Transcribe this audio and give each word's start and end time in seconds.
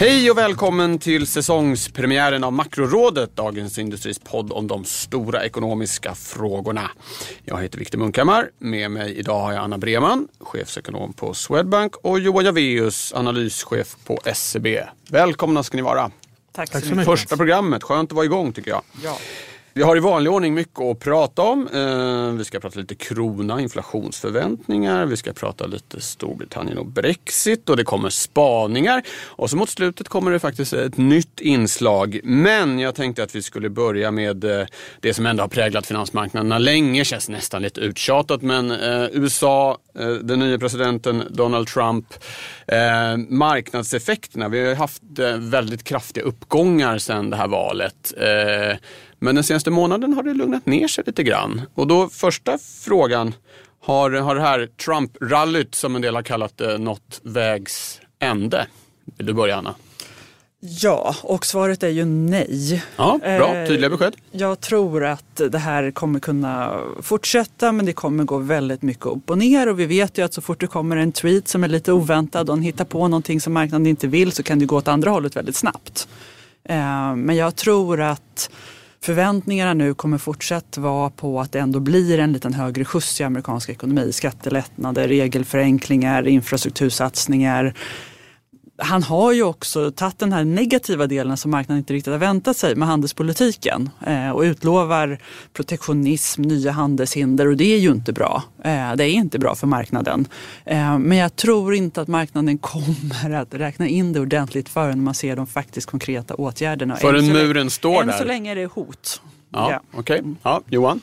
Hej 0.00 0.30
och 0.30 0.38
välkommen 0.38 0.98
till 0.98 1.26
säsongspremiären 1.26 2.44
av 2.44 2.52
Makrorådet, 2.52 3.36
Dagens 3.36 3.78
Industris 3.78 4.18
podd 4.18 4.52
om 4.52 4.66
de 4.66 4.84
stora 4.84 5.44
ekonomiska 5.44 6.14
frågorna. 6.14 6.90
Jag 7.44 7.62
heter 7.62 7.78
Viktor 7.78 7.98
Munkhammar. 7.98 8.50
Med 8.58 8.90
mig 8.90 9.14
idag 9.14 9.40
har 9.40 9.52
jag 9.52 9.62
Anna 9.64 9.78
Breman, 9.78 10.28
chefsekonom 10.40 11.12
på 11.12 11.34
Swedbank 11.34 11.96
och 11.96 12.20
Johan 12.20 12.44
Javeus, 12.44 13.12
analyschef 13.12 13.96
på 14.04 14.18
SEB. 14.34 14.66
Välkomna 15.10 15.62
ska 15.62 15.76
ni 15.76 15.82
vara. 15.82 16.10
Tack 16.52 16.70
så 16.70 16.78
mycket. 16.78 17.04
Första 17.04 17.36
programmet, 17.36 17.82
skönt 17.82 18.10
att 18.10 18.16
vara 18.16 18.24
igång 18.24 18.52
tycker 18.52 18.70
jag. 18.70 18.82
Ja. 19.04 19.18
Vi 19.72 19.82
har 19.82 19.96
i 19.96 20.00
vanlig 20.00 20.32
ordning 20.32 20.54
mycket 20.54 20.80
att 20.80 20.98
prata 20.98 21.42
om. 21.42 21.68
Eh, 21.74 22.38
vi 22.38 22.44
ska 22.44 22.60
prata 22.60 22.80
lite 22.80 22.94
krona, 22.94 23.60
inflationsförväntningar, 23.60 25.06
vi 25.06 25.16
ska 25.16 25.32
prata 25.32 25.66
lite 25.66 26.00
Storbritannien 26.00 26.78
och 26.78 26.86
Brexit 26.86 27.68
och 27.68 27.76
det 27.76 27.84
kommer 27.84 28.10
spaningar. 28.10 29.02
Och 29.26 29.50
så 29.50 29.56
mot 29.56 29.68
slutet 29.68 30.08
kommer 30.08 30.30
det 30.30 30.38
faktiskt 30.38 30.72
ett 30.72 30.96
nytt 30.96 31.40
inslag. 31.40 32.20
Men 32.24 32.78
jag 32.78 32.94
tänkte 32.94 33.22
att 33.22 33.34
vi 33.34 33.42
skulle 33.42 33.70
börja 33.70 34.10
med 34.10 34.44
eh, 34.44 34.66
det 35.00 35.14
som 35.14 35.26
ändå 35.26 35.42
har 35.42 35.48
präglat 35.48 35.86
finansmarknaderna 35.86 36.58
länge, 36.58 37.04
känns 37.04 37.28
nästan 37.28 37.62
lite 37.62 37.80
uttjatat. 37.80 38.42
Men 38.42 38.70
eh, 38.70 39.08
USA, 39.12 39.78
den 40.22 40.38
nya 40.38 40.58
presidenten 40.58 41.22
Donald 41.30 41.68
Trump, 41.68 42.06
marknadseffekterna. 43.28 44.48
Vi 44.48 44.66
har 44.66 44.74
haft 44.74 45.02
väldigt 45.38 45.84
kraftiga 45.84 46.24
uppgångar 46.24 46.98
sedan 46.98 47.30
det 47.30 47.36
här 47.36 47.48
valet. 47.48 48.14
Men 49.22 49.34
den 49.34 49.44
senaste 49.44 49.70
månaden 49.70 50.12
har 50.12 50.22
det 50.22 50.34
lugnat 50.34 50.66
ner 50.66 50.88
sig 50.88 51.04
lite 51.06 51.22
grann. 51.22 51.62
Och 51.74 51.86
då 51.86 52.08
första 52.08 52.58
frågan, 52.58 53.34
har, 53.80 54.10
har 54.10 54.34
det 54.34 54.40
här 54.40 54.68
Trump-rallyt 54.84 55.74
som 55.74 55.96
en 55.96 56.02
del 56.02 56.14
har 56.14 56.22
kallat 56.22 56.58
det 56.58 56.78
nått 56.78 57.20
vägs 57.22 58.00
ände? 58.18 58.66
Vill 59.16 59.26
du 59.26 59.32
börja 59.32 59.56
Anna? 59.56 59.74
Ja, 60.62 61.14
och 61.22 61.46
svaret 61.46 61.82
är 61.82 61.88
ju 61.88 62.04
nej. 62.04 62.82
Ja, 62.96 63.18
bra, 63.22 63.56
eh, 63.56 63.68
tydliga 63.68 63.90
besked. 63.90 64.16
Jag 64.30 64.60
tror 64.60 65.04
att 65.04 65.40
det 65.50 65.58
här 65.58 65.90
kommer 65.90 66.20
kunna 66.20 66.80
fortsätta 67.02 67.72
men 67.72 67.86
det 67.86 67.92
kommer 67.92 68.24
gå 68.24 68.38
väldigt 68.38 68.82
mycket 68.82 69.06
upp 69.06 69.30
och 69.30 69.38
ner 69.38 69.68
och 69.68 69.80
vi 69.80 69.86
vet 69.86 70.18
ju 70.18 70.24
att 70.24 70.34
så 70.34 70.40
fort 70.40 70.60
det 70.60 70.66
kommer 70.66 70.96
en 70.96 71.12
tweet 71.12 71.48
som 71.48 71.64
är 71.64 71.68
lite 71.68 71.92
oväntad 71.92 72.50
och 72.50 72.56
en 72.56 72.62
hittar 72.62 72.84
på 72.84 73.08
någonting 73.08 73.40
som 73.40 73.52
marknaden 73.52 73.86
inte 73.86 74.06
vill 74.06 74.32
så 74.32 74.42
kan 74.42 74.58
det 74.58 74.66
gå 74.66 74.76
åt 74.76 74.88
andra 74.88 75.10
hållet 75.10 75.36
väldigt 75.36 75.56
snabbt. 75.56 76.08
Eh, 76.64 77.14
men 77.14 77.36
jag 77.36 77.56
tror 77.56 78.00
att 78.00 78.50
förväntningarna 79.02 79.74
nu 79.74 79.94
kommer 79.94 80.18
fortsatt 80.18 80.78
vara 80.78 81.10
på 81.10 81.40
att 81.40 81.52
det 81.52 81.58
ändå 81.58 81.80
blir 81.80 82.18
en 82.18 82.32
liten 82.32 82.54
högre 82.54 82.84
skjuts 82.84 83.20
i 83.20 83.24
amerikansk 83.24 83.68
ekonomi. 83.68 84.12
Skattelättnader, 84.12 85.08
regelförenklingar, 85.08 86.28
infrastruktursatsningar, 86.28 87.74
han 88.80 89.02
har 89.02 89.32
ju 89.32 89.42
också 89.42 89.90
tagit 89.90 90.18
den 90.18 90.32
här 90.32 90.44
negativa 90.44 91.06
delen 91.06 91.36
som 91.36 91.50
marknaden 91.50 91.78
inte 91.78 91.92
riktigt 91.92 92.12
har 92.12 92.18
väntat 92.18 92.56
sig 92.56 92.76
med 92.76 92.88
handelspolitiken 92.88 93.90
eh, 94.06 94.30
och 94.30 94.40
utlovar 94.40 95.18
protektionism, 95.52 96.42
nya 96.42 96.70
handelshinder 96.70 97.46
och 97.46 97.56
det 97.56 97.74
är 97.74 97.78
ju 97.78 97.90
inte 97.90 98.12
bra. 98.12 98.42
Eh, 98.64 98.96
det 98.96 99.04
är 99.04 99.12
inte 99.12 99.38
bra 99.38 99.54
för 99.54 99.66
marknaden. 99.66 100.26
Eh, 100.64 100.98
men 100.98 101.18
jag 101.18 101.36
tror 101.36 101.74
inte 101.74 102.00
att 102.00 102.08
marknaden 102.08 102.58
kommer 102.58 103.30
att 103.30 103.54
räkna 103.54 103.88
in 103.88 104.12
det 104.12 104.20
ordentligt 104.20 104.68
förrän 104.68 105.04
man 105.04 105.14
ser 105.14 105.36
de 105.36 105.46
faktiskt 105.46 105.86
konkreta 105.86 106.34
åtgärderna. 106.34 106.96
Förrän 106.96 107.26
muren 107.26 107.70
står 107.70 108.00
än 108.00 108.06
där? 108.06 108.12
Än 108.12 108.18
så 108.18 108.24
länge 108.24 108.50
är 108.50 108.56
det 108.56 108.66
hot. 108.66 109.22
Ja, 109.50 109.72
ja. 109.72 109.80
Okej, 109.92 110.20
okay. 110.20 110.32
ja, 110.42 110.62
Johan? 110.68 111.00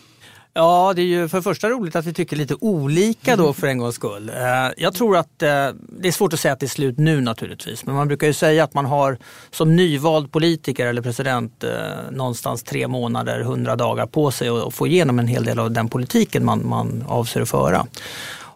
Ja, 0.58 0.94
det 0.96 1.02
är 1.02 1.06
ju 1.06 1.28
för 1.28 1.38
det 1.38 1.42
första 1.42 1.70
roligt 1.70 1.96
att 1.96 2.06
vi 2.06 2.14
tycker 2.14 2.36
lite 2.36 2.56
olika 2.60 3.36
då 3.36 3.54
för 3.54 3.68
en 3.68 3.78
gångs 3.78 3.96
skull. 3.96 4.30
Eh, 4.30 4.72
jag 4.78 4.94
tror 4.94 5.18
att 5.18 5.42
eh, 5.42 5.70
det 5.80 6.08
är 6.08 6.12
svårt 6.12 6.34
att 6.34 6.40
säga 6.40 6.54
att 6.54 6.60
det 6.60 6.66
är 6.66 6.68
slut 6.68 6.98
nu 6.98 7.22
naturligtvis, 7.22 7.86
men 7.86 7.96
man 7.96 8.08
brukar 8.08 8.28
ju 8.28 8.34
säga 8.34 8.64
att 8.64 8.74
man 8.74 8.86
har 8.86 9.18
som 9.52 9.76
nyvald 9.76 10.32
politiker 10.32 10.86
eller 10.86 11.02
president 11.02 11.64
eh, 11.64 11.72
någonstans 12.12 12.64
tre 12.64 12.88
månader, 12.88 13.40
hundra 13.42 13.76
dagar 13.76 14.06
på 14.06 14.32
sig 14.32 14.50
att 14.50 14.74
få 14.74 14.88
igenom 14.88 15.20
en 15.20 15.28
hel 15.28 15.44
del 15.44 15.60
av 15.60 15.72
den 15.72 15.90
politiken 15.90 16.46
man, 16.46 16.68
man 16.68 17.06
avser 17.08 17.42
att 17.42 17.50
föra. 17.50 17.88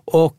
Och 0.06 0.38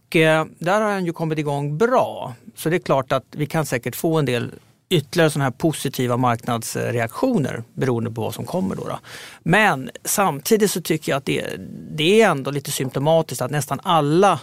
där 0.59 0.81
har 0.81 0.91
han 0.91 1.07
ju 1.07 1.13
kommit 1.13 1.39
igång 1.39 1.79
bra. 1.79 2.35
Så 2.57 2.69
det 2.69 2.77
är 2.77 2.81
klart 2.81 3.13
att 3.13 3.25
vi 3.31 3.47
kan 3.47 3.67
säkert 3.67 3.97
få 3.97 4.19
en 4.19 4.25
del 4.25 4.51
ytterligare 4.93 5.31
sådana 5.31 5.45
här 5.45 5.51
positiva 5.51 6.17
marknadsreaktioner 6.17 7.65
beroende 7.75 8.11
på 8.11 8.21
vad 8.21 8.35
som 8.35 8.45
kommer. 8.45 8.77
Då, 8.77 8.85
då. 8.85 8.99
Men 9.43 9.91
samtidigt 10.05 10.71
så 10.71 10.83
tycker 10.83 11.13
jag 11.13 11.17
att 11.17 11.27
det, 11.27 11.47
det 11.91 12.23
är 12.23 12.31
ändå 12.31 12.51
lite 12.51 12.71
symptomatiskt 12.71 13.43
att 13.43 13.51
nästan 13.51 13.81
alla 13.83 14.41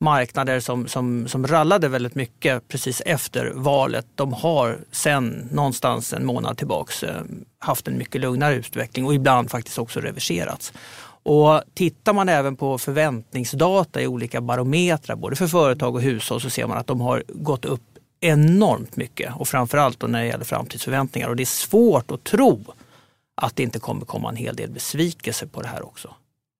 marknader 0.00 0.60
som, 0.60 0.88
som, 0.88 1.28
som 1.28 1.46
rallade 1.46 1.88
väldigt 1.88 2.14
mycket 2.14 2.68
precis 2.68 3.02
efter 3.06 3.52
valet, 3.54 4.06
de 4.14 4.32
har 4.32 4.78
sen 4.92 5.48
någonstans 5.52 6.12
en 6.12 6.26
månad 6.26 6.58
tillbaks 6.58 7.02
eh, 7.02 7.22
haft 7.58 7.88
en 7.88 7.98
mycket 7.98 8.20
lugnare 8.20 8.54
utveckling 8.54 9.06
och 9.06 9.14
ibland 9.14 9.50
faktiskt 9.50 9.78
också 9.78 10.00
reverserats. 10.00 10.72
Och 11.22 11.62
tittar 11.74 12.12
man 12.12 12.28
även 12.28 12.56
på 12.56 12.78
förväntningsdata 12.78 14.02
i 14.02 14.06
olika 14.06 14.40
barometrar, 14.40 15.16
både 15.16 15.36
för 15.36 15.46
företag 15.46 15.94
och 15.94 16.02
hushåll, 16.02 16.40
så 16.40 16.50
ser 16.50 16.66
man 16.66 16.78
att 16.78 16.86
de 16.86 17.00
har 17.00 17.22
gått 17.28 17.64
upp 17.64 17.82
enormt 18.20 18.96
mycket 18.96 19.32
och 19.36 19.48
framförallt 19.48 20.02
när 20.02 20.20
det 20.20 20.26
gäller 20.26 20.44
framtidsförväntningar. 20.44 21.28
Och 21.28 21.36
det 21.36 21.42
är 21.42 21.44
svårt 21.44 22.10
att 22.10 22.24
tro 22.24 22.64
att 23.34 23.56
det 23.56 23.62
inte 23.62 23.78
kommer 23.78 24.06
komma 24.06 24.28
en 24.28 24.36
hel 24.36 24.56
del 24.56 24.70
besvikelse 24.70 25.46
på 25.46 25.62
det 25.62 25.68
här 25.68 25.86
också. 25.86 26.14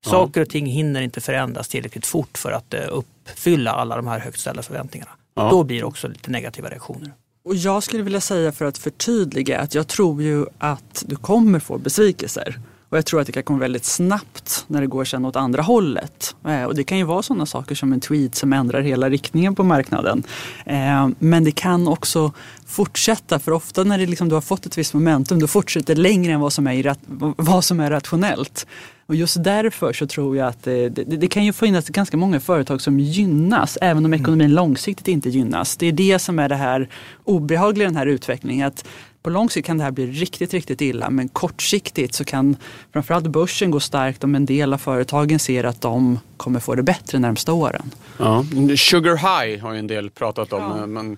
Ja. 0.05 0.11
Saker 0.11 0.41
och 0.41 0.49
ting 0.49 0.67
hinner 0.67 1.03
inte 1.03 1.21
förändras 1.21 1.69
tillräckligt 1.69 2.07
fort 2.07 2.39
för 2.39 2.53
att 2.53 2.75
eh, 2.75 2.81
uppfylla 2.91 3.73
alla 3.73 3.97
de 3.97 4.07
här 4.07 4.19
högt 4.19 4.41
ställda 4.41 4.63
förväntningarna. 4.63 5.11
Ja. 5.35 5.51
Då 5.51 5.65
blir 5.65 5.79
det 5.79 5.85
också 5.85 6.09
lite 6.09 6.31
negativa 6.31 6.69
reaktioner. 6.69 7.13
Och 7.45 7.55
jag 7.55 7.83
skulle 7.83 8.03
vilja 8.03 8.21
säga 8.21 8.53
för 8.53 8.65
att 8.65 8.79
förtydliga 8.79 9.61
att 9.61 9.75
jag 9.75 9.89
tror 9.89 10.23
ju 10.23 10.47
att 10.59 11.05
du 11.07 11.17
kommer 11.17 11.61
få 11.61 11.79
besvikelser. 11.79 12.61
Och 12.91 12.97
jag 12.97 13.07
tror 13.07 13.21
att 13.21 13.27
det 13.27 13.33
kan 13.33 13.43
komma 13.43 13.59
väldigt 13.59 13.85
snabbt 13.85 14.65
när 14.67 14.81
det 14.81 14.87
går 14.87 15.05
sen 15.05 15.25
åt 15.25 15.37
andra 15.37 15.63
hållet. 15.63 16.37
Eh, 16.47 16.65
och 16.65 16.75
det 16.75 16.85
kan 16.85 16.99
ju 16.99 17.05
vara 17.05 17.23
sådana 17.23 17.47
saker 17.47 17.75
som 17.75 17.93
en 17.93 18.01
tweet 18.01 18.35
som 18.35 18.53
ändrar 18.53 18.81
hela 18.81 19.11
riktningen 19.11 19.55
på 19.55 19.65
marknaden. 19.65 20.23
Eh, 20.67 21.09
men 21.19 21.45
det 21.45 21.51
kan 21.51 21.89
också 21.89 22.33
fortsätta, 22.67 23.39
för 23.39 23.53
ofta 23.53 23.85
när 23.85 23.99
det 23.99 24.07
liksom, 24.07 24.29
du 24.29 24.35
har 24.35 24.43
fått 24.43 24.67
ett 24.67 24.79
visst 24.79 24.95
momentum, 24.95 25.41
då 25.41 25.47
fortsätter 25.47 25.95
det 25.95 26.01
längre 26.01 26.33
än 26.33 26.41
vad 26.41 26.53
som 26.53 26.67
är, 26.67 26.97
vad 27.37 27.65
som 27.65 27.81
är 27.81 27.91
rationellt. 27.91 28.67
Och 29.09 29.15
just 29.15 29.45
därför 29.45 29.93
så 29.93 30.07
tror 30.07 30.37
jag 30.37 30.49
att 30.49 30.63
det, 30.63 30.89
det, 30.89 31.05
det, 31.05 31.29
kan 31.29 31.45
ju 31.45 31.53
finnas 31.53 31.89
ganska 31.89 32.17
många 32.17 32.41
företag 32.41 32.81
som 32.81 33.01
gynnas 33.01 33.79
även 33.81 34.05
om 34.05 34.15
ekonomin 34.15 34.55
långsiktigt 34.55 35.09
inte 35.09 35.29
gynnas. 35.29 35.77
Det 35.77 35.87
är 35.87 35.93
det 35.93 36.19
som 36.19 36.39
är 36.39 36.49
det 36.49 36.57
här 36.57 36.89
obehagliga 37.25 37.85
i 37.85 37.89
den 37.89 37.97
här 37.97 38.07
utvecklingen. 38.07 38.67
Att 38.67 38.85
på 39.23 39.31
lång 39.31 39.51
sikt 39.51 39.67
kan 39.67 39.79
det 39.79 39.85
här 39.85 39.91
bli 39.91 40.07
riktigt, 40.07 40.55
riktigt 40.55 40.81
illa 40.81 41.11
men 41.11 41.29
kortsiktigt 41.29 42.15
så 42.15 42.25
kan 42.25 42.57
framförallt 42.93 43.27
börsen 43.27 43.71
gå 43.71 43.81
starkt 43.81 44.25
om 44.25 44.35
en 44.35 44.47
del 44.47 44.73
av 44.73 44.79
företagen 44.79 45.39
ser 45.39 45.65
att 45.65 45.81
de 45.81 46.19
kommer 46.37 46.61
få 46.61 46.75
det 46.75 46.83
bättre 46.83 47.19
närmsta 47.19 47.53
åren. 47.53 47.91
Ja. 48.19 48.45
Sugar 48.77 49.17
high 49.17 49.63
har 49.63 49.73
ju 49.73 49.79
en 49.79 49.87
del 49.87 50.11
pratat 50.11 50.53
om. 50.53 50.63
Ja. 50.63 50.87
Men, 50.87 51.17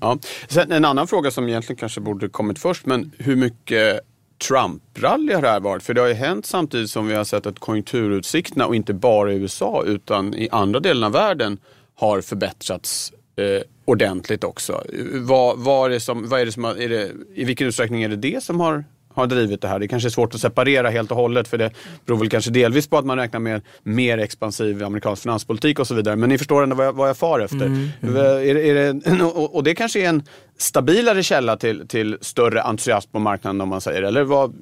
ja. 0.00 0.18
Sen 0.48 0.72
en 0.72 0.84
annan 0.84 1.06
fråga 1.06 1.30
som 1.30 1.48
egentligen 1.48 1.78
kanske 1.78 2.00
borde 2.00 2.28
kommit 2.28 2.58
först, 2.58 2.86
men 2.86 3.12
hur 3.18 3.36
mycket 3.36 4.00
Trump-rally 4.48 5.34
har 5.34 5.42
det 5.42 5.48
här 5.48 5.60
varit? 5.60 5.82
För 5.82 5.94
det 5.94 6.00
har 6.00 6.08
ju 6.08 6.14
hänt 6.14 6.46
samtidigt 6.46 6.90
som 6.90 7.06
vi 7.06 7.14
har 7.14 7.24
sett 7.24 7.46
att 7.46 7.58
konjunkturutsikterna, 7.58 8.66
och 8.66 8.76
inte 8.76 8.94
bara 8.94 9.32
i 9.32 9.36
USA 9.36 9.82
utan 9.86 10.34
i 10.34 10.48
andra 10.52 10.80
delar 10.80 11.06
av 11.06 11.12
världen, 11.12 11.58
har 11.94 12.20
förbättrats 12.20 13.12
eh, 13.36 13.62
ordentligt 13.84 14.44
också. 14.44 14.82
Vad, 15.12 15.58
vad, 15.58 15.86
är 15.86 15.94
det 15.94 16.00
som, 16.00 16.28
vad 16.28 16.40
är 16.40 16.46
det 16.46 16.52
som 16.52 16.64
är 16.64 16.88
det, 16.88 17.10
I 17.34 17.44
vilken 17.44 17.66
utsträckning 17.66 18.02
är 18.02 18.08
det 18.08 18.16
det 18.16 18.44
som 18.44 18.60
har, 18.60 18.84
har 19.14 19.26
drivit 19.26 19.60
det 19.60 19.68
här? 19.68 19.78
Det 19.78 19.88
kanske 19.88 20.08
är 20.08 20.10
svårt 20.10 20.34
att 20.34 20.40
separera 20.40 20.90
helt 20.90 21.10
och 21.10 21.16
hållet 21.16 21.48
för 21.48 21.58
det 21.58 21.70
beror 22.06 22.18
väl 22.18 22.28
kanske 22.28 22.50
delvis 22.50 22.86
på 22.86 22.98
att 22.98 23.04
man 23.04 23.18
räknar 23.18 23.40
med 23.40 23.62
mer 23.82 24.18
expansiv 24.18 24.84
amerikansk 24.84 25.22
finanspolitik 25.22 25.78
och 25.78 25.86
så 25.86 25.94
vidare. 25.94 26.16
Men 26.16 26.28
ni 26.28 26.38
förstår 26.38 26.62
ändå 26.62 26.76
vad 26.76 26.86
jag, 26.86 26.92
vad 26.92 27.08
jag 27.08 27.16
far 27.16 27.40
efter. 27.40 27.66
Mm, 27.66 27.88
mm. 28.02 28.16
Är, 28.16 28.56
är 28.56 28.74
det, 28.74 29.22
och 29.24 29.64
det 29.64 29.74
kanske 29.74 30.00
är 30.00 30.08
en 30.08 30.22
stabilare 30.58 31.22
källa 31.22 31.56
till, 31.56 31.88
till 31.88 32.18
större 32.20 32.62
entusiasm 32.62 33.10
på 33.12 33.18
marknaden 33.18 33.60
om 33.60 33.68
man 33.68 33.80
säger 33.80 34.02
eller 34.02 34.24
vad, 34.24 34.54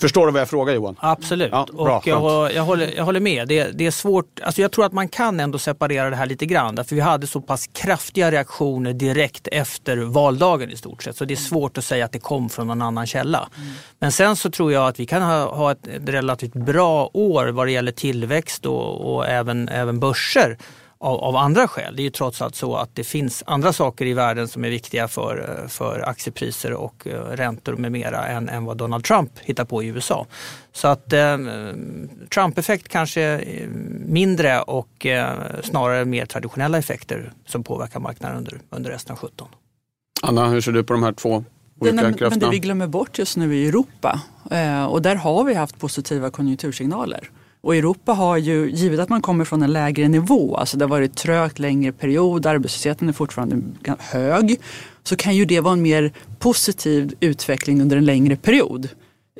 Förstår 0.00 0.26
du 0.26 0.32
vad 0.32 0.40
jag 0.40 0.48
frågar 0.48 0.74
Johan? 0.74 0.96
Absolut. 0.98 1.48
Ja, 1.52 1.66
bra, 1.72 1.98
och 1.98 2.06
jag, 2.06 2.52
jag, 2.54 2.62
håller, 2.62 2.92
jag 2.96 3.04
håller 3.04 3.20
med. 3.20 3.48
Det, 3.48 3.78
det, 3.78 3.86
är 3.86 3.90
svårt. 3.90 4.40
Alltså 4.42 4.62
jag 4.62 4.72
tror 4.72 4.84
att 4.84 4.92
man 4.92 5.08
kan 5.08 5.40
ändå 5.40 5.58
separera 5.58 6.10
det 6.10 6.16
här 6.16 6.26
lite 6.26 6.46
grann. 6.46 6.84
För 6.84 6.94
vi 6.94 7.00
hade 7.00 7.26
så 7.26 7.40
pass 7.40 7.66
kraftiga 7.66 8.30
reaktioner 8.30 8.92
direkt 8.92 9.48
efter 9.52 9.96
valdagen 9.96 10.70
i 10.70 10.76
stort 10.76 11.02
sett. 11.02 11.16
Så 11.16 11.24
det 11.24 11.34
är 11.34 11.36
svårt 11.36 11.78
att 11.78 11.84
säga 11.84 12.04
att 12.04 12.12
det 12.12 12.18
kom 12.18 12.48
från 12.48 12.66
någon 12.66 12.82
annan 12.82 13.06
källa. 13.06 13.48
Mm. 13.56 13.68
Men 13.98 14.12
sen 14.12 14.36
så 14.36 14.50
tror 14.50 14.72
jag 14.72 14.88
att 14.88 15.00
vi 15.00 15.06
kan 15.06 15.22
ha, 15.22 15.54
ha 15.54 15.72
ett 15.72 15.88
relativt 16.06 16.52
bra 16.52 17.10
år 17.12 17.48
vad 17.48 17.66
det 17.66 17.72
gäller 17.72 17.92
tillväxt 17.92 18.66
och, 18.66 19.14
och 19.14 19.26
även, 19.28 19.68
även 19.68 20.00
börser 20.00 20.58
av, 21.00 21.20
av, 21.20 21.36
andra 21.36 21.68
skäl. 21.68 21.96
Det 21.96 22.02
är 22.02 22.04
ju 22.04 22.10
trots 22.10 22.42
allt 22.42 22.54
så 22.54 22.76
att 22.76 22.94
det 22.94 23.04
finns 23.04 23.42
andra 23.46 23.72
saker 23.72 24.06
i 24.06 24.12
världen 24.12 24.48
som 24.48 24.64
är 24.64 24.68
viktiga 24.68 25.08
för, 25.08 25.64
för 25.68 26.08
aktiepriser 26.08 26.72
och 26.72 27.06
uh, 27.06 27.12
räntor 27.12 27.76
med 27.76 27.92
mera 27.92 28.26
än, 28.26 28.48
än 28.48 28.64
vad 28.64 28.76
Donald 28.76 29.04
Trump 29.04 29.38
hittar 29.38 29.64
på 29.64 29.82
i 29.82 29.86
USA. 29.86 30.26
Så 30.72 30.88
att 30.88 31.12
eh, 31.12 31.38
Trump-effekt 32.34 32.88
kanske 32.88 33.40
mindre 34.06 34.60
och 34.60 35.06
eh, 35.06 35.32
snarare 35.62 36.04
mer 36.04 36.26
traditionella 36.26 36.78
effekter 36.78 37.32
som 37.46 37.64
påverkar 37.64 38.00
marknaden 38.00 38.38
under, 38.38 38.60
under 38.70 38.90
resten 38.90 39.12
av 39.12 39.18
17. 39.18 39.48
Anna, 40.22 40.48
hur 40.48 40.60
ser 40.60 40.72
du 40.72 40.84
på 40.84 40.92
de 40.92 41.02
här 41.02 41.12
två 41.12 41.44
olika 41.80 41.94
men, 41.96 42.04
krafterna? 42.04 42.28
Men 42.30 42.38
det 42.38 42.50
vi 42.50 42.58
glömmer 42.58 42.86
bort 42.86 43.18
just 43.18 43.36
nu 43.36 43.56
i 43.56 43.68
Europa 43.68 44.20
eh, 44.50 44.84
och 44.84 45.02
där 45.02 45.14
har 45.14 45.44
vi 45.44 45.54
haft 45.54 45.78
positiva 45.78 46.30
konjunktursignaler. 46.30 47.30
Och 47.62 47.76
Europa 47.76 48.12
har 48.12 48.36
ju, 48.36 48.70
givet 48.70 49.00
att 49.00 49.08
man 49.08 49.22
kommer 49.22 49.44
från 49.44 49.62
en 49.62 49.72
lägre 49.72 50.08
nivå, 50.08 50.56
alltså 50.56 50.76
det 50.76 50.84
har 50.84 50.90
varit 50.90 51.16
trögt 51.16 51.58
längre 51.58 51.92
period, 51.92 52.46
arbetslösheten 52.46 53.08
är 53.08 53.12
fortfarande 53.12 53.62
hög, 53.98 54.60
så 55.02 55.16
kan 55.16 55.36
ju 55.36 55.44
det 55.44 55.60
vara 55.60 55.72
en 55.72 55.82
mer 55.82 56.12
positiv 56.38 57.14
utveckling 57.20 57.82
under 57.82 57.96
en 57.96 58.04
längre 58.04 58.36
period. 58.36 58.88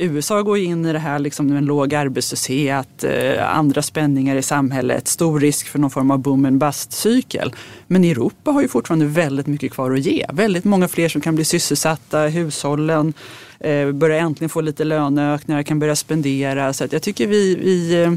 USA 0.01 0.43
går 0.43 0.59
in 0.59 0.87
i 0.87 0.93
det 0.93 0.99
här 0.99 1.19
liksom 1.19 1.47
med 1.47 1.59
en 1.59 1.65
låg 1.65 1.95
arbetslöshet, 1.95 3.05
eh, 3.05 3.57
andra 3.57 3.83
spänningar 3.83 4.37
i 4.37 4.43
samhället, 4.43 5.09
stor 5.09 5.41
risk 5.41 5.67
för 5.67 5.79
någon 5.79 5.91
form 5.91 6.11
av 6.11 6.19
boom 6.19 6.45
and 6.45 6.59
bust-cykel. 6.59 7.55
Men 7.87 8.05
Europa 8.05 8.51
har 8.51 8.63
ju 8.63 8.69
fortfarande 8.69 9.07
väldigt 9.07 9.47
mycket 9.47 9.73
kvar 9.73 9.93
att 9.93 10.01
ge. 10.01 10.27
Väldigt 10.33 10.65
många 10.65 10.89
fler 10.89 11.09
som 11.09 11.21
kan 11.21 11.35
bli 11.35 11.45
sysselsatta, 11.45 12.21
hushållen 12.21 13.13
eh, 13.61 13.93
börjar 13.93 14.19
äntligen 14.19 14.49
få 14.49 14.61
lite 14.61 14.85
löneökningar, 14.85 15.63
kan 15.63 15.79
börja 15.79 15.97
spendera. 15.97 16.73
Så 16.73 16.87
jag 16.91 17.03
tycker 17.03 17.27
vi, 17.27 17.55
vi 17.55 18.03
eh, 18.03 18.13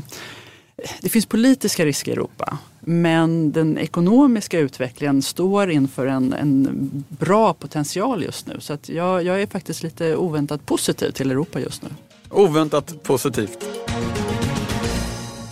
det 1.02 1.10
finns 1.10 1.26
politiska 1.26 1.86
risker 1.86 2.12
i 2.12 2.14
Europa. 2.14 2.58
Men 2.86 3.52
den 3.52 3.78
ekonomiska 3.78 4.60
utvecklingen 4.60 5.22
står 5.22 5.72
inför 5.72 6.06
en, 6.06 6.34
en 6.34 7.06
bra 7.08 7.54
potential 7.54 8.24
just 8.24 8.48
nu. 8.48 8.60
Så 8.60 8.74
att 8.74 8.90
jag, 8.90 9.24
jag 9.24 9.42
är 9.42 9.48
faktiskt 9.48 9.84
lite 9.84 10.16
oväntat 10.16 10.66
positiv 10.66 11.12
till 11.12 11.32
Europa 11.32 11.60
just 11.60 11.84
nu. 11.84 11.90
Oväntat 12.30 13.04
positivt. 13.04 13.66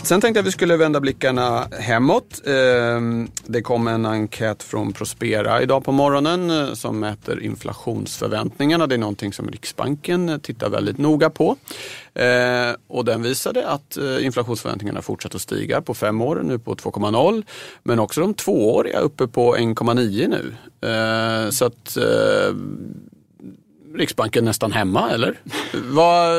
Sen 0.03 0.21
tänkte 0.21 0.37
jag 0.37 0.43
att 0.43 0.47
vi 0.47 0.51
skulle 0.51 0.77
vända 0.77 0.99
blickarna 0.99 1.67
hemåt. 1.79 2.41
Ehm, 2.47 3.27
det 3.45 3.61
kom 3.61 3.87
en 3.87 4.05
enkät 4.05 4.63
från 4.63 4.93
Prospera 4.93 5.61
idag 5.61 5.83
på 5.83 5.91
morgonen 5.91 6.49
eh, 6.49 6.73
som 6.73 6.99
mäter 6.99 7.43
inflationsförväntningarna. 7.43 8.87
Det 8.87 8.95
är 8.95 8.99
någonting 8.99 9.33
som 9.33 9.49
Riksbanken 9.49 10.29
eh, 10.29 10.37
tittar 10.37 10.69
väldigt 10.69 10.97
noga 10.97 11.29
på. 11.29 11.55
Ehm, 12.13 12.75
och 12.87 13.05
den 13.05 13.23
visade 13.23 13.67
att 13.67 13.97
eh, 13.97 14.25
inflationsförväntningarna 14.25 15.01
fortsätter 15.01 15.35
att 15.35 15.41
stiga 15.41 15.81
på 15.81 15.93
fem 15.93 16.21
år, 16.21 16.41
nu 16.43 16.59
på 16.59 16.75
2,0. 16.75 17.43
Men 17.83 17.99
också 17.99 18.21
de 18.21 18.33
tvååriga 18.33 18.99
uppe 18.99 19.27
på 19.27 19.55
1,9 19.55 20.27
nu. 20.27 20.55
Ehm, 20.89 21.51
så 21.51 21.65
att 21.65 21.97
Riksbanken 23.95 24.45
nästan 24.45 24.71
hemma 24.71 25.11
eller? 25.11 25.39
Vad, 25.73 26.35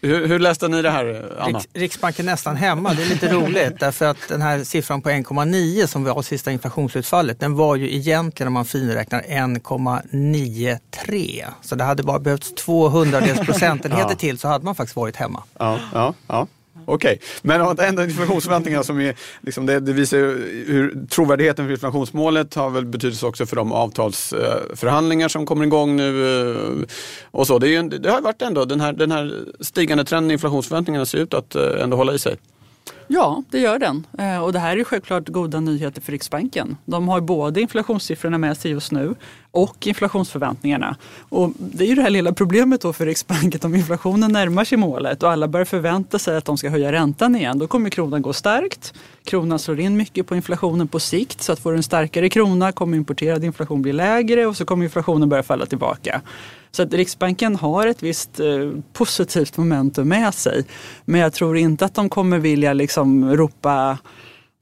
hur, 0.00 0.26
hur, 0.26 0.38
läste 0.38 0.68
ni 0.68 0.82
det 0.82 0.90
här 0.90 1.32
Anna? 1.38 1.58
Riks, 1.58 1.68
Riksbanken 1.74 2.26
nästan 2.26 2.56
hemma, 2.56 2.94
det 2.94 3.02
är 3.02 3.08
lite 3.08 3.28
roligt 3.32 3.80
därför 3.80 4.06
att 4.06 4.28
den 4.28 4.42
här 4.42 4.64
siffran 4.64 5.02
på 5.02 5.10
1,9 5.10 5.86
som 5.86 6.04
var 6.04 6.22
sista 6.22 6.52
inflationsutfallet 6.52 7.40
den 7.40 7.54
var 7.54 7.76
ju 7.76 7.94
egentligen 7.94 8.46
om 8.46 8.54
man 8.54 8.64
finräknar 8.64 9.22
1,93. 9.22 11.44
Så 11.62 11.74
det 11.74 11.84
hade 11.84 12.02
bara 12.02 12.18
behövts 12.18 12.54
200 12.54 13.20
procentenheter 13.44 14.10
ja. 14.10 14.16
till 14.16 14.38
så 14.38 14.48
hade 14.48 14.64
man 14.64 14.74
faktiskt 14.74 14.96
varit 14.96 15.16
hemma. 15.16 15.42
Ja, 15.58 15.78
ja, 15.92 16.14
ja. 16.26 16.46
Okej, 16.90 17.14
okay. 17.14 17.18
men 17.42 17.78
ändå 17.78 18.02
inflationsförväntningarna 18.02 18.84
som 18.84 19.00
är, 19.00 19.14
liksom 19.40 19.66
det, 19.66 19.80
det, 19.80 19.92
visar 19.92 20.18
hur 20.66 21.06
trovärdigheten 21.10 21.64
för 21.64 21.72
inflationsmålet 21.72 22.54
har 22.54 22.70
väl 22.70 22.86
betydelse 22.86 23.26
också 23.26 23.46
för 23.46 23.56
de 23.56 23.72
avtalsförhandlingar 23.72 25.28
som 25.28 25.46
kommer 25.46 25.64
igång 25.64 25.96
nu. 25.96 26.40
Eh, 26.50 26.86
och 27.30 27.46
så. 27.46 27.58
Det, 27.58 27.76
är, 27.76 27.82
det 27.82 28.10
har 28.10 28.20
varit 28.20 28.42
ändå, 28.42 28.64
den 28.64 28.80
här, 28.80 28.92
den 28.92 29.12
här 29.12 29.44
stigande 29.60 30.04
trenden 30.04 30.30
i 30.30 30.32
inflationsförväntningarna 30.32 31.06
ser 31.06 31.18
ut 31.18 31.34
att 31.34 31.54
eh, 31.54 31.82
ändå 31.82 31.96
hålla 31.96 32.14
i 32.14 32.18
sig. 32.18 32.36
Ja, 33.12 33.42
det 33.50 33.58
gör 33.58 33.78
den. 33.78 34.06
Eh, 34.18 34.44
och 34.44 34.52
det 34.52 34.58
här 34.58 34.76
är 34.76 34.84
självklart 34.84 35.28
goda 35.28 35.60
nyheter 35.60 36.00
för 36.00 36.12
Riksbanken. 36.12 36.76
De 36.84 37.08
har 37.08 37.20
både 37.20 37.60
inflationssiffrorna 37.60 38.38
med 38.38 38.56
sig 38.56 38.70
just 38.70 38.92
nu 38.92 39.14
och 39.50 39.86
inflationsförväntningarna. 39.86 40.96
Och 41.28 41.52
det 41.56 41.84
är 41.84 41.88
ju 41.88 41.94
det 41.94 42.02
här 42.02 42.10
lilla 42.10 42.32
problemet 42.32 42.80
då 42.80 42.92
för 42.92 43.06
Riksbanken 43.06 43.60
om 43.62 43.74
inflationen 43.74 44.32
närmar 44.32 44.64
sig 44.64 44.78
målet 44.78 45.22
och 45.22 45.30
alla 45.30 45.48
börjar 45.48 45.64
förvänta 45.64 46.18
sig 46.18 46.36
att 46.36 46.44
de 46.44 46.58
ska 46.58 46.68
höja 46.68 46.92
räntan 46.92 47.36
igen. 47.36 47.58
Då 47.58 47.66
kommer 47.66 47.90
kronan 47.90 48.22
gå 48.22 48.32
starkt. 48.32 48.94
Kronan 49.24 49.58
slår 49.58 49.80
in 49.80 49.96
mycket 49.96 50.26
på 50.26 50.36
inflationen 50.36 50.88
på 50.88 51.00
sikt 51.00 51.42
så 51.42 51.52
att 51.52 51.58
får 51.58 51.70
du 51.70 51.76
en 51.76 51.82
starkare 51.82 52.28
krona 52.28 52.72
kommer 52.72 52.96
importerad 52.96 53.44
inflation 53.44 53.82
bli 53.82 53.92
lägre 53.92 54.46
och 54.46 54.56
så 54.56 54.64
kommer 54.64 54.84
inflationen 54.84 55.28
börja 55.28 55.42
falla 55.42 55.66
tillbaka. 55.66 56.20
Så 56.72 56.82
att 56.82 56.92
Riksbanken 56.94 57.56
har 57.56 57.86
ett 57.86 58.02
visst 58.02 58.40
eh, 58.40 58.70
positivt 58.92 59.56
momentum 59.56 60.08
med 60.08 60.34
sig. 60.34 60.64
Men 61.04 61.20
jag 61.20 61.32
tror 61.32 61.56
inte 61.56 61.84
att 61.84 61.94
de 61.94 62.08
kommer 62.08 62.38
vilja 62.38 62.72
liksom 62.72 62.99
ropa 63.34 63.98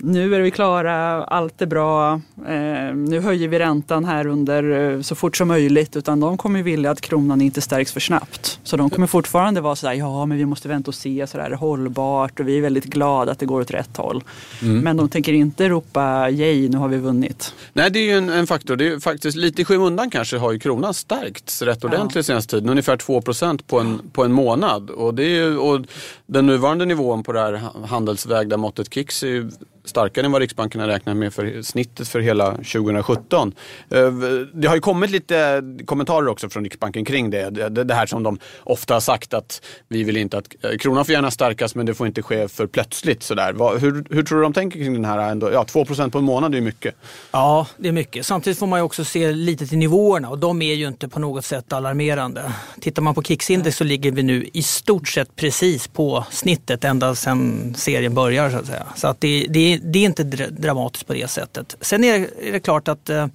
nu 0.02 0.34
är 0.34 0.40
vi 0.40 0.50
klara, 0.50 1.24
allt 1.24 1.62
är 1.62 1.66
bra, 1.66 2.12
eh, 2.36 2.94
nu 2.94 3.20
höjer 3.20 3.48
vi 3.48 3.58
räntan 3.58 4.04
här 4.04 4.26
under 4.26 4.92
eh, 4.92 5.00
så 5.00 5.14
fort 5.14 5.36
som 5.36 5.48
möjligt. 5.48 5.96
Utan 5.96 6.20
de 6.20 6.38
kommer 6.38 6.62
vilja 6.62 6.90
att 6.90 7.00
kronan 7.00 7.40
inte 7.40 7.60
stärks 7.60 7.92
för 7.92 8.00
snabbt. 8.00 8.60
Så 8.62 8.76
de 8.76 8.90
kommer 8.90 9.06
fortfarande 9.06 9.60
vara 9.60 9.76
sådär, 9.76 9.92
ja 9.92 10.26
men 10.26 10.38
vi 10.38 10.44
måste 10.44 10.68
vänta 10.68 10.90
och 10.90 10.94
se, 10.94 11.26
så 11.26 11.38
där, 11.38 11.50
hållbart 11.50 12.40
och 12.40 12.48
vi 12.48 12.58
är 12.58 12.62
väldigt 12.62 12.84
glada 12.84 13.32
att 13.32 13.38
det 13.38 13.46
går 13.46 13.60
åt 13.60 13.70
rätt 13.70 13.96
håll. 13.96 14.24
Mm. 14.62 14.80
Men 14.80 14.96
de 14.96 15.08
tänker 15.08 15.32
inte 15.32 15.68
ropa, 15.68 16.30
yay 16.30 16.68
nu 16.68 16.78
har 16.78 16.88
vi 16.88 16.96
vunnit. 16.96 17.54
Nej 17.72 17.90
det 17.90 17.98
är 17.98 18.04
ju 18.04 18.18
en, 18.18 18.28
en 18.28 18.46
faktor, 18.46 18.76
det 18.76 18.88
är 18.88 19.00
faktiskt 19.00 19.36
lite 19.36 19.62
i 19.62 19.64
skymundan 19.64 20.10
kanske 20.10 20.38
har 20.38 20.52
ju 20.52 20.58
kronan 20.58 20.94
stärkts 20.94 21.62
rätt 21.62 21.84
ordentligt 21.84 22.16
ja. 22.16 22.22
senaste 22.22 22.56
tiden. 22.56 22.70
Ungefär 22.70 22.96
2 22.96 23.22
på 23.66 23.80
en, 23.80 24.00
på 24.12 24.24
en 24.24 24.32
månad. 24.32 24.90
Och, 24.90 25.14
det 25.14 25.38
är, 25.38 25.58
och 25.58 25.80
den 26.26 26.46
nuvarande 26.46 26.84
nivån 26.84 27.22
på 27.22 27.32
det 27.32 27.40
här 27.40 27.62
handelsvägda 27.86 28.56
måttet 28.56 28.94
KIX 28.94 29.22
är 29.22 29.26
ju 29.26 29.50
starkare 29.88 30.26
än 30.26 30.32
vad 30.32 30.40
Riksbanken 30.40 30.81
har 30.81 30.88
räknat 30.88 31.17
med 31.17 31.35
för 31.35 31.62
snittet 31.62 32.08
för 32.08 32.20
hela 32.20 32.50
2017. 32.50 33.55
Eh, 33.90 34.12
det 34.52 34.69
har 34.69 34.75
ju 34.75 34.81
kommit 34.81 35.11
lite 35.11 35.62
kommentarer 35.85 36.29
också 36.29 36.49
från 36.49 36.64
Riksbanken 36.64 37.05
kring 37.05 37.31
det. 37.31 37.50
Det 37.69 37.94
här 37.94 38.06
som 38.06 38.23
de 38.23 38.38
ofta 38.64 38.94
har 38.94 39.00
sagt 39.00 39.35
att 39.35 39.62
vi 39.88 40.05
vill 40.05 40.17
inte 40.17 40.38
att 40.38 40.64
eh, 40.64 40.70
kronan 40.78 41.04
får 41.04 41.12
gärna 41.12 41.30
stärkas 41.30 41.75
men 41.75 41.87
det 41.87 41.95
får 41.95 42.07
inte 42.07 42.23
ske 42.23 42.49
för 42.49 42.66
plötsligt. 42.66 43.23
Sådär. 43.23 43.78
Hur, 43.78 44.04
hur 44.14 44.23
tror 44.23 44.38
du 44.38 44.42
de 44.42 44.52
tänker 44.52 44.78
kring 44.78 44.92
den 44.92 45.04
här? 45.04 45.30
Ändå? 45.30 45.52
Ja, 45.52 45.64
2% 45.68 46.11
på 46.11 46.18
en 46.18 46.25
månad 46.25 46.52
är 46.52 46.59
ju 46.59 46.64
mycket. 46.64 46.95
Ja, 47.30 47.66
det 47.76 47.88
är 47.88 47.92
mycket. 47.92 48.26
Samtidigt 48.26 48.59
får 48.59 48.66
man 48.66 48.78
ju 48.78 48.83
också 48.83 49.04
se 49.04 49.33
lite 49.33 49.66
till 49.66 49.78
nivåerna 49.78 50.28
och 50.28 50.38
de 50.38 50.62
är 50.62 50.75
ju 50.75 50.88
inte 50.88 51.09
på 51.09 51.21
något 51.21 51.45
sätt 51.45 51.73
alarmerande. 51.73 52.52
Tittar 52.80 53.02
man 53.02 53.14
på 53.14 53.23
KIX-index 53.23 53.76
så 53.76 53.85
ligger 53.85 54.12
vi 54.12 54.23
nu 54.23 54.49
i 54.52 54.62
stort 54.62 55.09
sett 55.09 55.37
precis 55.37 55.88
på 55.88 56.25
snittet 56.30 56.85
ända 56.85 57.14
sedan 57.14 57.75
serien 57.76 58.14
börjar. 58.14 58.50
Så 58.50 58.57
att 58.57 58.66
säga. 58.66 58.87
Så 58.97 59.09
att 59.09 59.21
det, 59.21 59.47
det, 59.49 59.77
det 59.82 59.99
är 59.99 60.04
inte 60.04 60.25
dramatiskt 60.50 61.06
på 61.06 61.12
det 61.12 61.30
sättet. 61.30 61.76
Sen 61.80 62.04
är 62.04 62.18
det, 62.18 62.49
är 62.49 62.52
det 62.52 62.61
klart 62.61 62.88
att 62.88 63.11
eh, 63.11 63.26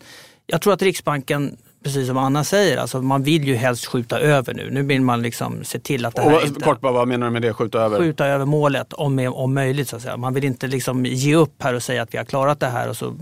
jag 0.48 0.62
tror 0.62 0.74
att 0.74 0.82
Riksbanken 0.82 1.58
precis 1.84 2.08
som 2.08 2.18
Anna 2.18 2.44
säger, 2.44 2.78
alltså 2.78 3.02
man 3.02 3.24
vill 3.24 3.44
ju 3.44 3.56
helst 3.56 3.86
skjuta 3.86 4.20
över 4.20 4.54
nu. 4.54 4.70
Nu 4.72 4.84
vill 4.84 5.02
man 5.02 5.22
liksom 5.22 5.64
se 5.64 5.80
till 5.80 6.06
att 6.06 6.16
det 6.16 6.22
här 6.22 6.36
och, 6.36 6.44
inte... 6.44 6.60
Kort 6.60 6.82
bara, 6.82 6.94
vad 6.94 7.08
menar 7.08 7.28
du 7.28 7.34
med 7.34 7.42
det, 7.42 7.54
skjuta 7.54 7.80
över? 7.80 7.98
Skjuta 7.98 8.26
över 8.26 8.46
målet 8.46 8.94
om, 8.94 9.20
om 9.34 9.54
möjligt. 9.54 9.90
Så 9.90 9.96
att 9.96 10.02
säga. 10.02 10.18
Man 10.18 10.34
vill 10.34 10.44
inte 10.44 10.68
liksom 10.68 11.06
ge 11.06 11.36
upp 11.36 11.64
här 11.64 11.74
och 11.74 11.84
säga 11.84 12.02
att 12.02 12.14
vi 12.14 12.18
har 12.18 12.26
klarat 12.26 12.60
det 12.60 12.68
här 12.68 12.90
och 12.90 12.98
så 12.98 13.16